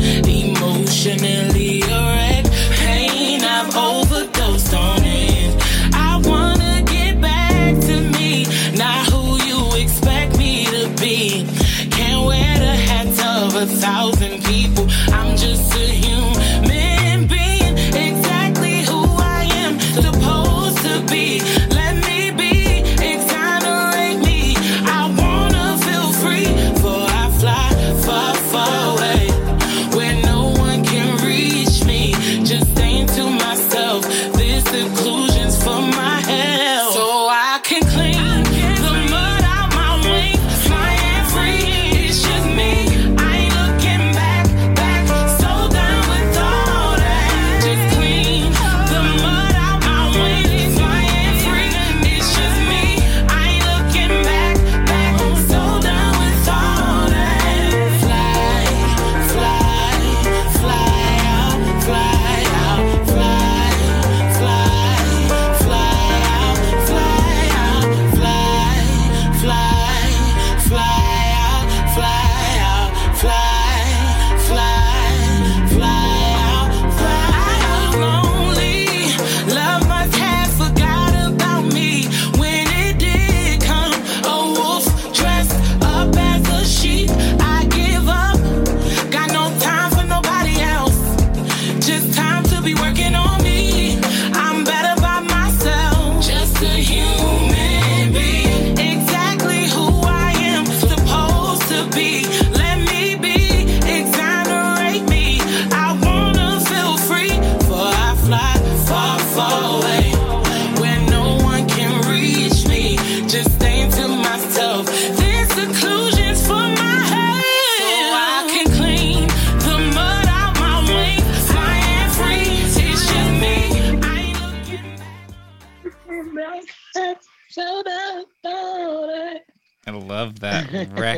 [13.62, 14.86] a thousand people.
[15.12, 16.71] I'm just a human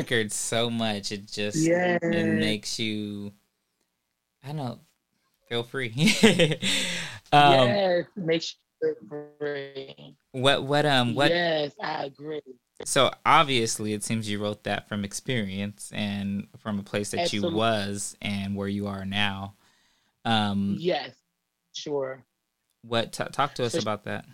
[0.05, 1.11] record so much.
[1.11, 1.97] It just yeah.
[2.01, 3.33] it makes you
[4.43, 4.79] I don't know,
[5.49, 5.91] feel free.
[7.31, 10.15] um, yes, makes you feel free.
[10.31, 12.41] What what um what Yes, I agree.
[12.83, 17.51] So obviously it seems you wrote that from experience and from a place that Absolutely.
[17.51, 19.55] you was and where you are now.
[20.23, 21.15] Um Yes,
[21.73, 22.23] sure.
[22.83, 24.25] What t- talk to us so, about that?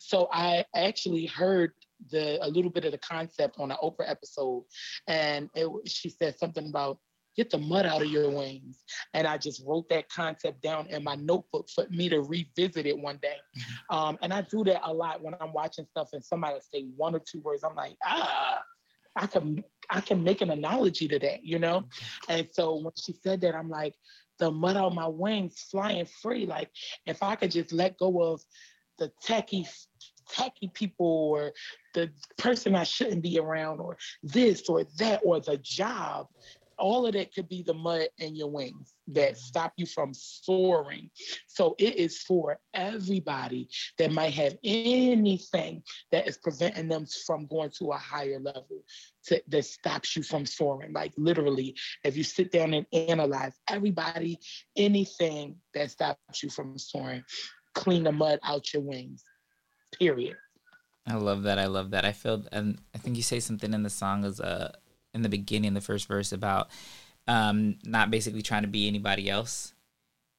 [0.00, 1.72] So I actually heard
[2.10, 4.64] the a little bit of the concept on an Oprah episode,
[5.06, 6.98] and it, she said something about
[7.36, 8.82] get the mud out of your wings,
[9.14, 12.98] and I just wrote that concept down in my notebook for me to revisit it
[12.98, 13.36] one day.
[13.56, 13.96] Mm-hmm.
[13.96, 17.14] Um, and I do that a lot when I'm watching stuff and somebody say one
[17.14, 17.62] or two words.
[17.62, 18.60] I'm like, ah,
[19.16, 21.84] I can I can make an analogy to that, you know.
[22.28, 23.94] And so when she said that, I'm like,
[24.38, 26.46] the mud out my wings, flying free.
[26.46, 26.70] Like
[27.06, 28.42] if I could just let go of
[28.98, 29.68] the techie
[30.28, 31.52] tacky people or
[31.98, 36.28] the person I shouldn't be around or this or that or the job.
[36.78, 41.10] All of that could be the mud in your wings that stop you from soaring.
[41.48, 43.68] So it is for everybody
[43.98, 45.82] that might have anything
[46.12, 48.84] that is preventing them from going to a higher level
[49.24, 50.92] to, that stops you from soaring.
[50.92, 51.74] Like literally,
[52.04, 54.38] if you sit down and analyze everybody,
[54.76, 57.24] anything that stops you from soaring,
[57.74, 59.24] clean the mud out your wings
[59.98, 60.36] period.
[61.08, 61.58] I love that.
[61.58, 62.04] I love that.
[62.04, 64.72] I feel, and I think you say something in the song as uh
[65.14, 66.68] in the beginning, the first verse about
[67.26, 69.72] um not basically trying to be anybody else.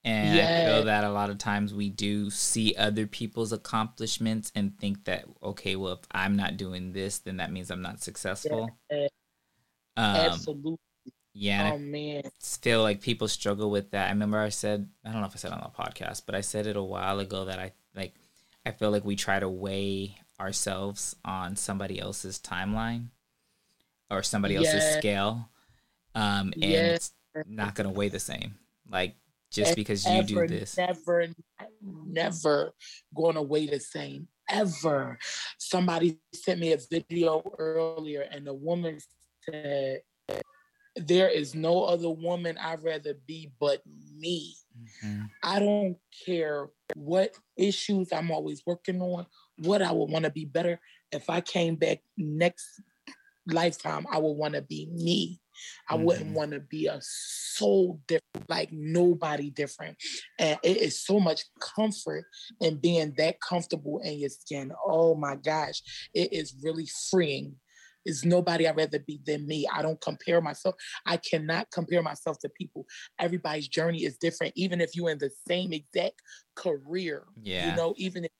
[0.05, 0.61] And yeah.
[0.63, 5.05] I feel that a lot of times we do see other people's accomplishments and think
[5.05, 8.69] that okay, well, if I'm not doing this, then that means I'm not successful.
[8.91, 9.07] Yeah.
[9.97, 10.77] Um, Absolutely.
[11.33, 12.23] Yeah, I Oh man.
[12.41, 14.07] feel like people struggle with that.
[14.07, 16.41] I remember I said I don't know if I said on the podcast, but I
[16.41, 18.13] said it a while ago that I like
[18.65, 23.07] I feel like we try to weigh ourselves on somebody else's timeline
[24.09, 25.49] or somebody else's scale.
[26.15, 26.93] Um and Yeah.
[26.95, 27.11] it's
[27.45, 28.57] not gonna weigh the same.
[28.89, 29.15] Like
[29.51, 30.77] just because you do this.
[30.77, 31.27] Never,
[31.81, 32.71] never
[33.15, 34.27] going to weigh the same.
[34.47, 35.17] Ever.
[35.57, 38.99] Somebody sent me a video earlier, and the woman
[39.49, 40.01] said,
[40.95, 43.81] There is no other woman I'd rather be but
[44.15, 44.55] me.
[45.03, 45.29] Mhm.
[45.43, 49.25] I don't care what issues I'm always working on,
[49.59, 50.79] what I would want to be better.
[51.11, 52.81] If I came back next
[53.47, 55.41] lifetime, I would want to be me.
[55.89, 56.33] I wouldn't Mhm.
[56.33, 59.97] want to be a soul different, like nobody different.
[60.37, 62.25] And it is so much comfort
[62.61, 64.71] in being that comfortable in your skin.
[64.85, 65.81] Oh my gosh,
[66.13, 67.59] it is really freeing.
[68.05, 69.67] Is nobody I'd rather be than me.
[69.67, 70.75] I don't compare myself.
[71.05, 72.85] I cannot compare myself to people.
[73.19, 76.21] Everybody's journey is different, even if you're in the same exact
[76.55, 77.25] career.
[77.43, 77.69] Yeah.
[77.69, 78.31] You know, even if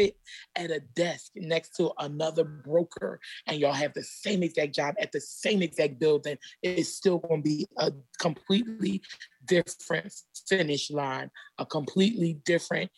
[0.00, 0.16] sit
[0.56, 5.12] at a desk next to another broker and y'all have the same exact job at
[5.12, 9.02] the same exact building, it's still going to be a completely
[9.46, 10.12] different
[10.48, 12.90] finish line, a completely different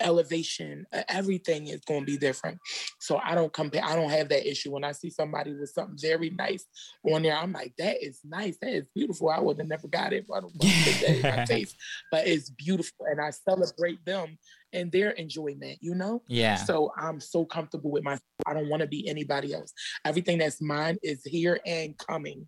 [0.00, 0.86] elevation.
[1.08, 2.58] Everything is going to be different.
[3.00, 3.84] So I don't compare.
[3.84, 6.64] I don't have that issue when I see somebody with something very nice
[7.04, 7.36] on there.
[7.36, 8.56] I'm like, that is nice.
[8.60, 9.30] That is beautiful.
[9.30, 10.26] I would have never got it.
[10.34, 11.74] I don't want to take that in my face,
[12.10, 14.38] but it's beautiful, and I celebrate them
[14.72, 15.78] and their enjoyment.
[15.80, 16.22] You know.
[16.28, 16.56] Yeah.
[16.56, 18.22] So I'm so comfortable with myself.
[18.46, 19.72] I don't want to be anybody else.
[20.04, 22.46] Everything that's mine is here and coming.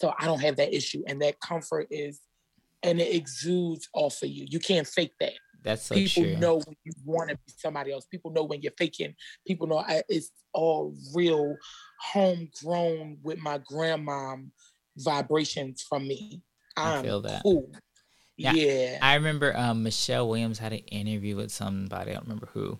[0.00, 1.02] So I don't have that issue.
[1.06, 2.20] And that comfort is,
[2.82, 4.46] and it exudes off of you.
[4.48, 5.34] You can't fake that.
[5.62, 6.36] That's so People true.
[6.36, 8.06] know when you want to be somebody else.
[8.06, 9.14] People know when you're faking.
[9.46, 11.56] People know I, it's all real,
[12.00, 14.50] homegrown with my grandmom
[14.96, 16.42] vibrations from me.
[16.76, 17.42] I I'm feel that.
[17.42, 17.70] cool.
[18.36, 18.98] Yeah, Yeah.
[19.02, 22.78] I remember um, Michelle Williams had an interview with somebody, I don't remember who,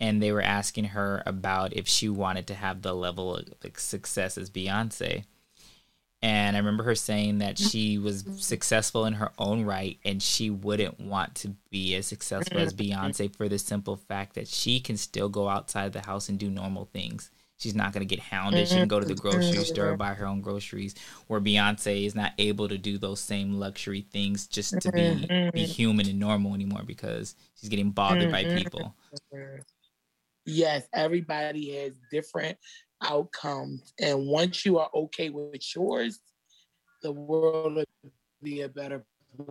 [0.00, 3.78] and they were asking her about if she wanted to have the level of like,
[3.78, 5.24] success as Beyonce.
[6.22, 10.48] And I remember her saying that she was successful in her own right and she
[10.48, 13.34] wouldn't want to be as successful as Beyonce mm-hmm.
[13.34, 16.86] for the simple fact that she can still go outside the house and do normal
[16.86, 17.30] things.
[17.58, 18.68] She's not going to get hounded.
[18.68, 19.28] She can go to the mm-hmm.
[19.28, 19.62] grocery mm-hmm.
[19.62, 20.94] store, buy her own groceries,
[21.26, 25.64] where Beyonce is not able to do those same luxury things just to be, be
[25.64, 28.94] human and normal anymore because she's getting bothered by people.
[30.44, 32.58] Yes, everybody has different
[33.02, 33.92] outcomes.
[34.00, 36.20] And once you are okay with yours,
[37.02, 37.86] the world would
[38.42, 39.04] be a better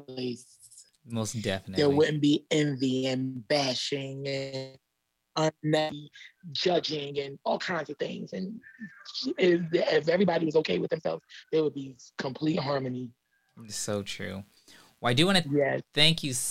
[0.07, 0.45] place.
[1.05, 1.83] Most definitely.
[1.83, 4.77] There wouldn't be envy and bashing and
[5.35, 6.09] unnecessary
[6.51, 8.33] judging and all kinds of things.
[8.33, 8.59] And
[9.37, 13.11] if, if everybody was okay with themselves, there would be complete harmony.
[13.67, 14.43] So true.
[15.01, 15.81] Well, I do want to Yes.
[15.93, 16.41] thank you so,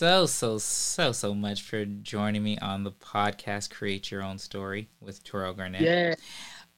[0.00, 4.88] so, so, so so much for joining me on the podcast Create Your Own Story
[4.98, 5.82] with Terrell Garnett.
[5.82, 6.14] Yeah.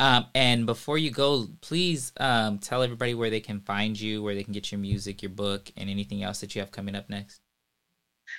[0.01, 4.35] Um, and before you go, please um, tell everybody where they can find you, where
[4.35, 7.09] they can get your music, your book, and anything else that you have coming up
[7.09, 7.41] next.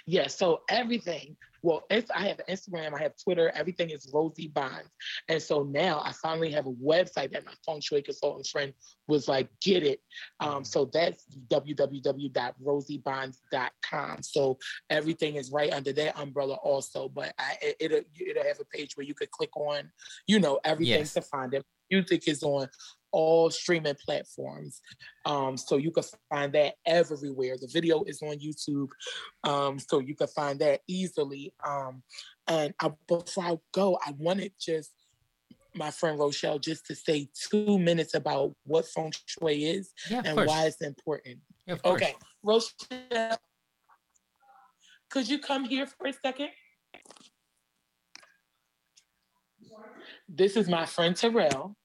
[0.05, 1.38] Yeah, so everything.
[1.64, 4.89] Well, if I have Instagram, I have Twitter, everything is Rosie Bonds.
[5.30, 8.74] And so now I finally have a website that my feng shui consultant friend
[9.07, 10.01] was like, get it.
[10.41, 14.24] Um, so that's www.rosiebonds.com.
[14.24, 14.57] So
[14.89, 17.07] everything is right under that umbrella also.
[17.07, 19.89] But I, it, it'll, it'll have a page where you could click on,
[20.28, 21.14] you know, everything Yes.
[21.14, 21.64] to find it.
[21.89, 22.68] Music is on
[23.14, 24.82] all streaming platforms.
[25.26, 27.55] Um, so you can find that everywhere.
[27.61, 28.89] The video is on YouTube.
[29.43, 31.53] Um, so you can find that easily.
[31.66, 32.03] Um,
[32.47, 34.91] and I, before I go, I wanted just
[35.76, 40.36] my friend Rochelle just to say two minutes about what feng shui is Yeah, and
[40.38, 40.47] course.
[40.47, 41.39] why it's important.
[41.66, 41.78] Yeah.
[41.86, 43.38] Okay, Rochelle,
[45.09, 46.49] could you come here for a second?
[50.28, 51.76] This is my friend Terrell,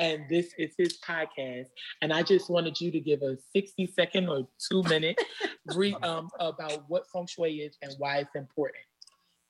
[0.00, 1.66] and this is his podcast.
[2.00, 5.20] And I just wanted you to give a 60 second or two minute
[5.76, 8.82] re- um, about what feng shui is and why it's important.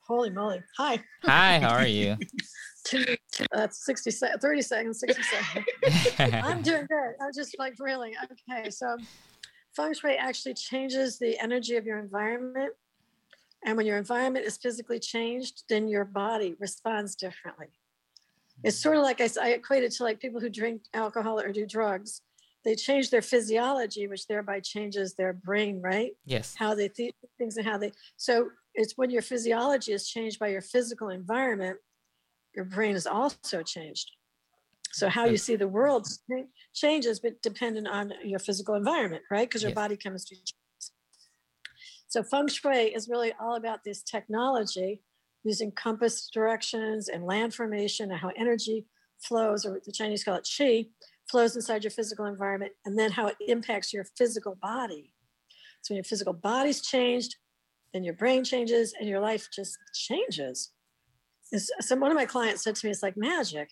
[0.00, 0.60] Holy moly.
[0.76, 0.98] Hi.
[1.22, 2.16] Hi, how are you?
[2.84, 3.04] Two,
[3.52, 5.66] that's 60 se- 30 seconds, 60 seconds.
[6.44, 7.14] I'm doing good.
[7.22, 8.70] I'm just like really okay.
[8.70, 8.96] So,
[9.76, 12.72] feng shui actually changes the energy of your environment.
[13.64, 17.68] And when your environment is physically changed, then your body responds differently.
[18.64, 21.66] It's sort of like I equate it to like people who drink alcohol or do
[21.66, 22.22] drugs.
[22.64, 26.12] They change their physiology, which thereby changes their brain, right?
[26.26, 26.54] yes.
[26.56, 30.48] how they think things and how they so it's when your physiology is changed by
[30.48, 31.78] your physical environment
[32.54, 34.10] your brain is also changed
[34.92, 36.06] So how you see the world
[36.74, 39.48] changes, but dependent on your physical environment, right?
[39.48, 39.76] Because your Yes.
[39.82, 40.92] body chemistry changes.
[42.08, 45.02] So feng shui is really all about this technology
[45.44, 48.86] using compass directions and land formation and how energy
[49.18, 50.88] flows, or the Chinese call it qi,
[51.30, 55.14] flows inside your physical environment, and then how it impacts your physical body.
[55.82, 57.36] So when your physical body's changed,
[57.92, 60.72] then your brain changes and your life just changes.
[61.52, 63.70] It's, so one of my clients said to me, it's like magic.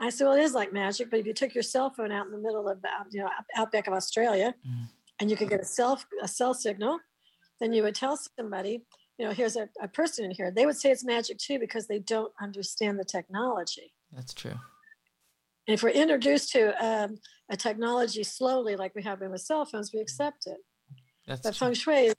[0.00, 2.26] I said, well, it is like magic, but if you took your cell phone out
[2.26, 2.78] in the middle of,
[3.10, 4.88] you know, outback of Australia, Mhm.
[5.20, 6.98] and you could get a cell a cell signal,
[7.60, 8.86] then you would tell somebody,
[9.20, 10.50] you know, here's a, a person in here.
[10.50, 13.92] They would say it's magic too because they don't understand the technology.
[14.10, 14.54] That's true.
[15.68, 17.18] And if we're introduced to um,
[17.50, 20.56] a technology slowly, like we have been with cell phones, we accept it.
[21.26, 21.66] That's But true.
[21.66, 22.12] feng shui,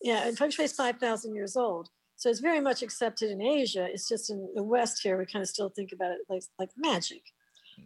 [0.00, 1.88] yeah, and feng shui is 5,000 years old.
[2.14, 3.88] So it's very much accepted in Asia.
[3.90, 6.70] It's just in the West here, we kind of still think about it like, like
[6.76, 7.22] magic.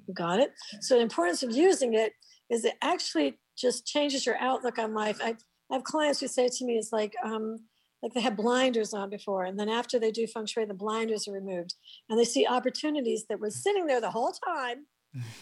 [0.06, 0.52] You got it?
[0.82, 2.12] So the importance of using it
[2.50, 5.18] is it actually just changes your outlook on life.
[5.24, 5.36] I,
[5.70, 7.60] I have clients who say to me, it's like, um,
[8.04, 11.26] like they had blinders on before, and then after they do feng shui, the blinders
[11.26, 11.74] are removed,
[12.10, 14.84] and they see opportunities that were sitting there the whole time.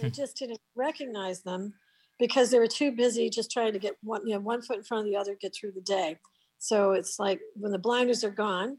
[0.00, 1.74] They just didn't recognize them
[2.20, 4.84] because they were too busy just trying to get one, you know, one foot in
[4.84, 6.18] front of the other, get through the day.
[6.58, 8.78] So it's like when the blinders are gone,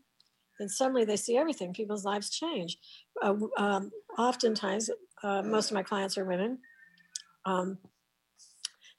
[0.60, 1.74] then suddenly they see everything.
[1.74, 2.78] People's lives change.
[3.22, 4.90] Uh, um, oftentimes,
[5.24, 6.60] uh, most of my clients are women.
[7.46, 7.80] Um,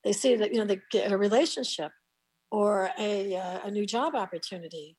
[0.04, 1.90] they see that you know they get a relationship
[2.54, 4.96] or a uh, a new job opportunity.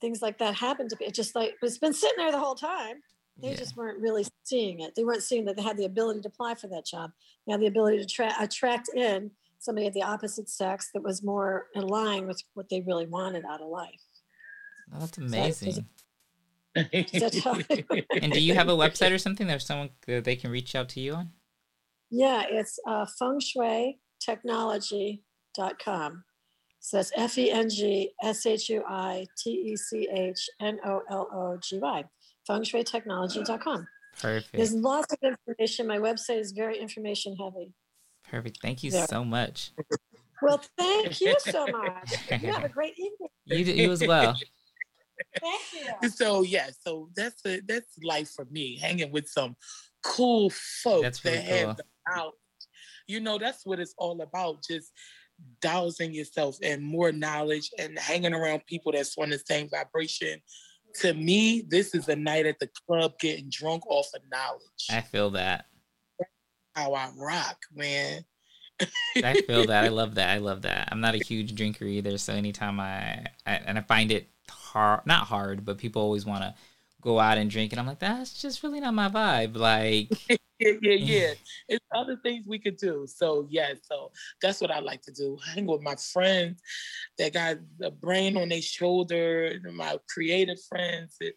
[0.00, 1.10] Things like that happened to be.
[1.10, 3.02] Just like it's been sitting there the whole time.
[3.42, 3.56] They Yeah.
[3.56, 4.94] just weren't really seeing it.
[4.94, 7.10] They weren't seeing that they had the ability to apply for that job.
[7.46, 11.22] They had the ability to tra- attract in somebody of the opposite sex that was
[11.24, 14.00] more in line with what they really wanted out of life.
[14.94, 15.84] Oh, that's amazing.
[16.74, 17.58] That's how-
[18.22, 20.88] and do you have a website or something that someone that they can reach out
[20.90, 21.32] to you on?
[22.10, 26.24] Yeah, it's uh, feng shui technology.com.
[26.84, 30.78] So that's F E N G S H U I T E C H N
[30.84, 32.04] O L O G Y.
[32.46, 33.88] Feng shui technology.com.
[34.52, 35.86] There's lots of information.
[35.86, 37.72] My website is very information heavy.
[38.28, 38.58] Perfect.
[38.60, 39.06] Thank you Yeah.
[39.06, 39.70] so much.
[40.42, 42.12] Well, thank you so much.
[42.42, 43.28] You have a great evening.
[43.46, 44.36] You, you as well.
[45.40, 45.62] Thank
[46.02, 46.08] you.
[46.10, 49.56] so yeah, so that's a, that's life for me, hanging with some
[50.04, 52.34] cool folks That's really that have the knowledge.
[53.06, 54.62] You know, that's what it's all about.
[54.68, 54.92] Just
[55.60, 60.40] dousing yourself in more knowledge and hanging around people that's on the same vibration.
[61.00, 64.86] To me, this is a night at the club getting drunk off of knowledge.
[64.90, 65.66] I feel that.
[66.74, 68.24] How I rock, man.
[69.16, 69.84] I feel that.
[69.84, 70.30] I love that.
[70.30, 70.88] I love that.
[70.90, 75.06] I'm not a huge drinker either, so anytime I, I and I find it hard,
[75.06, 76.54] not hard, but people always want to
[77.04, 79.56] go out and drink, and I'm like, that's just really not my vibe.
[79.56, 80.08] Like,
[80.58, 81.34] yeah, yeah, yeah.
[81.68, 83.06] It's other things we could do.
[83.06, 84.10] So yeah, so
[84.42, 85.38] that's what I like to do.
[85.54, 86.60] Hang with my friends
[87.18, 91.16] that got the brain on their shoulder, my creative friends.
[91.20, 91.36] It-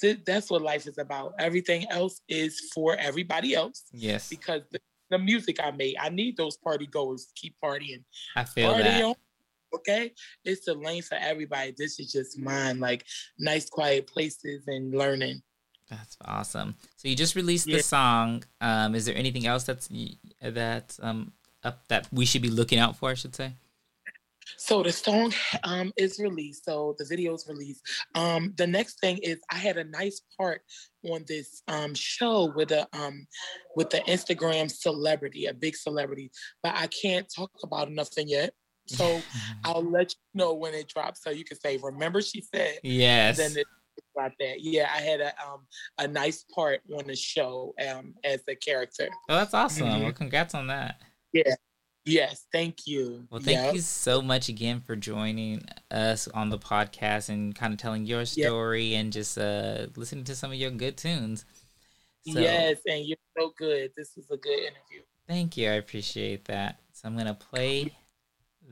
[0.00, 1.32] th- that's what life is about.
[1.38, 6.36] Everything else is for everybody else yes, because the, the music I made, I need
[6.36, 8.04] those party goers to keep partying.
[8.36, 9.02] I feel Party that.
[9.02, 9.14] on.
[9.76, 10.12] Okay,
[10.44, 11.74] it's the lane for everybody.
[11.76, 13.04] This is just mine, like
[13.38, 15.42] nice, quiet places and learning.
[15.90, 16.76] That's awesome.
[16.96, 17.76] So you just released Yeah.
[17.76, 18.44] the song.
[18.60, 19.88] Um, is there anything else that's
[20.40, 23.10] that um up that we should be looking out for?
[23.10, 23.54] I should say.
[24.58, 25.32] So the song
[25.64, 26.64] um, is released.
[26.64, 27.82] So the video is released.
[28.14, 30.62] Um, the next thing is I had a nice part
[31.04, 33.26] on this um, show with a um,
[33.74, 36.30] with the Instagram celebrity, a big celebrity,
[36.62, 38.54] but I can't talk about nothing yet.
[38.86, 39.20] So
[39.64, 43.36] I'll let you know when it drops, so you can say, "Remember, she said." yes.
[43.36, 43.66] Then it
[44.16, 44.60] about that.
[44.60, 45.66] Yeah, I had a um,
[45.98, 49.08] a nice part on the show um, as a character.
[49.28, 49.86] oh, that's awesome.
[49.88, 50.02] Mhm.
[50.02, 51.00] Well, congrats on that.
[51.32, 51.54] Yeah.
[52.08, 53.26] Yes, thank you.
[53.30, 53.74] Well, thank Yep.
[53.74, 58.24] you so much again for joining us on the podcast and kind of telling your
[58.24, 61.44] story and just uh, listening to some of your good tunes.
[62.32, 63.90] So, Yes, and you're so good.
[63.96, 65.02] This was a good interview.
[65.26, 65.68] Thank you.
[65.68, 66.78] I appreciate that.
[66.92, 67.96] So I'm gonna play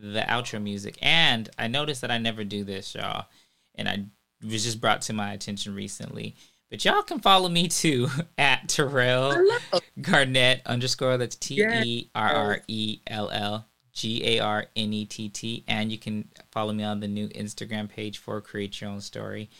[0.00, 3.26] the outro music, and I noticed that I never do this, y'all,
[3.74, 4.04] and I
[4.44, 6.36] was just brought to my attention recently.
[6.70, 9.80] But y'all can follow me too at Terrell Hello.
[10.00, 11.16] Garnett underscore.
[11.18, 15.64] That's T E R R E L L G A R N E T T,
[15.68, 19.50] and you can follow me on the new Instagram page for Create Your Own Story.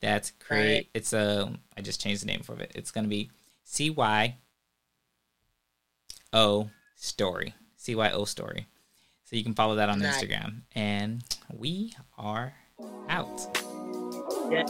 [0.00, 0.74] That's create.
[0.74, 0.88] Right.
[0.94, 1.52] It's a.
[1.76, 2.72] I just changed the name for it.
[2.74, 3.30] It's gonna be
[3.64, 4.36] C Y
[6.32, 7.54] O story.
[7.76, 8.66] C Y O story.
[9.30, 10.24] So you can follow that on nice.
[10.24, 10.62] Instagram.
[10.74, 11.22] And
[11.56, 12.52] we are
[13.08, 13.46] out.
[14.50, 14.64] Yeah.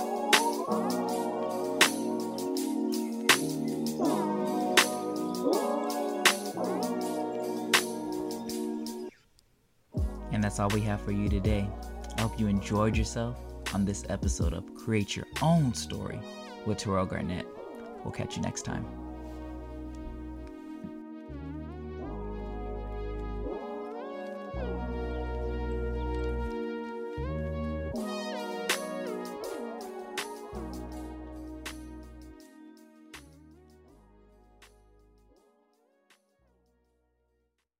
[10.30, 11.66] And that's all we have for you today.
[12.18, 13.38] I hope you enjoyed yourself
[13.72, 16.20] on this episode of Create Your Own Story
[16.66, 17.46] with Terrell Garnett.
[18.04, 18.99] We'll catch you next time.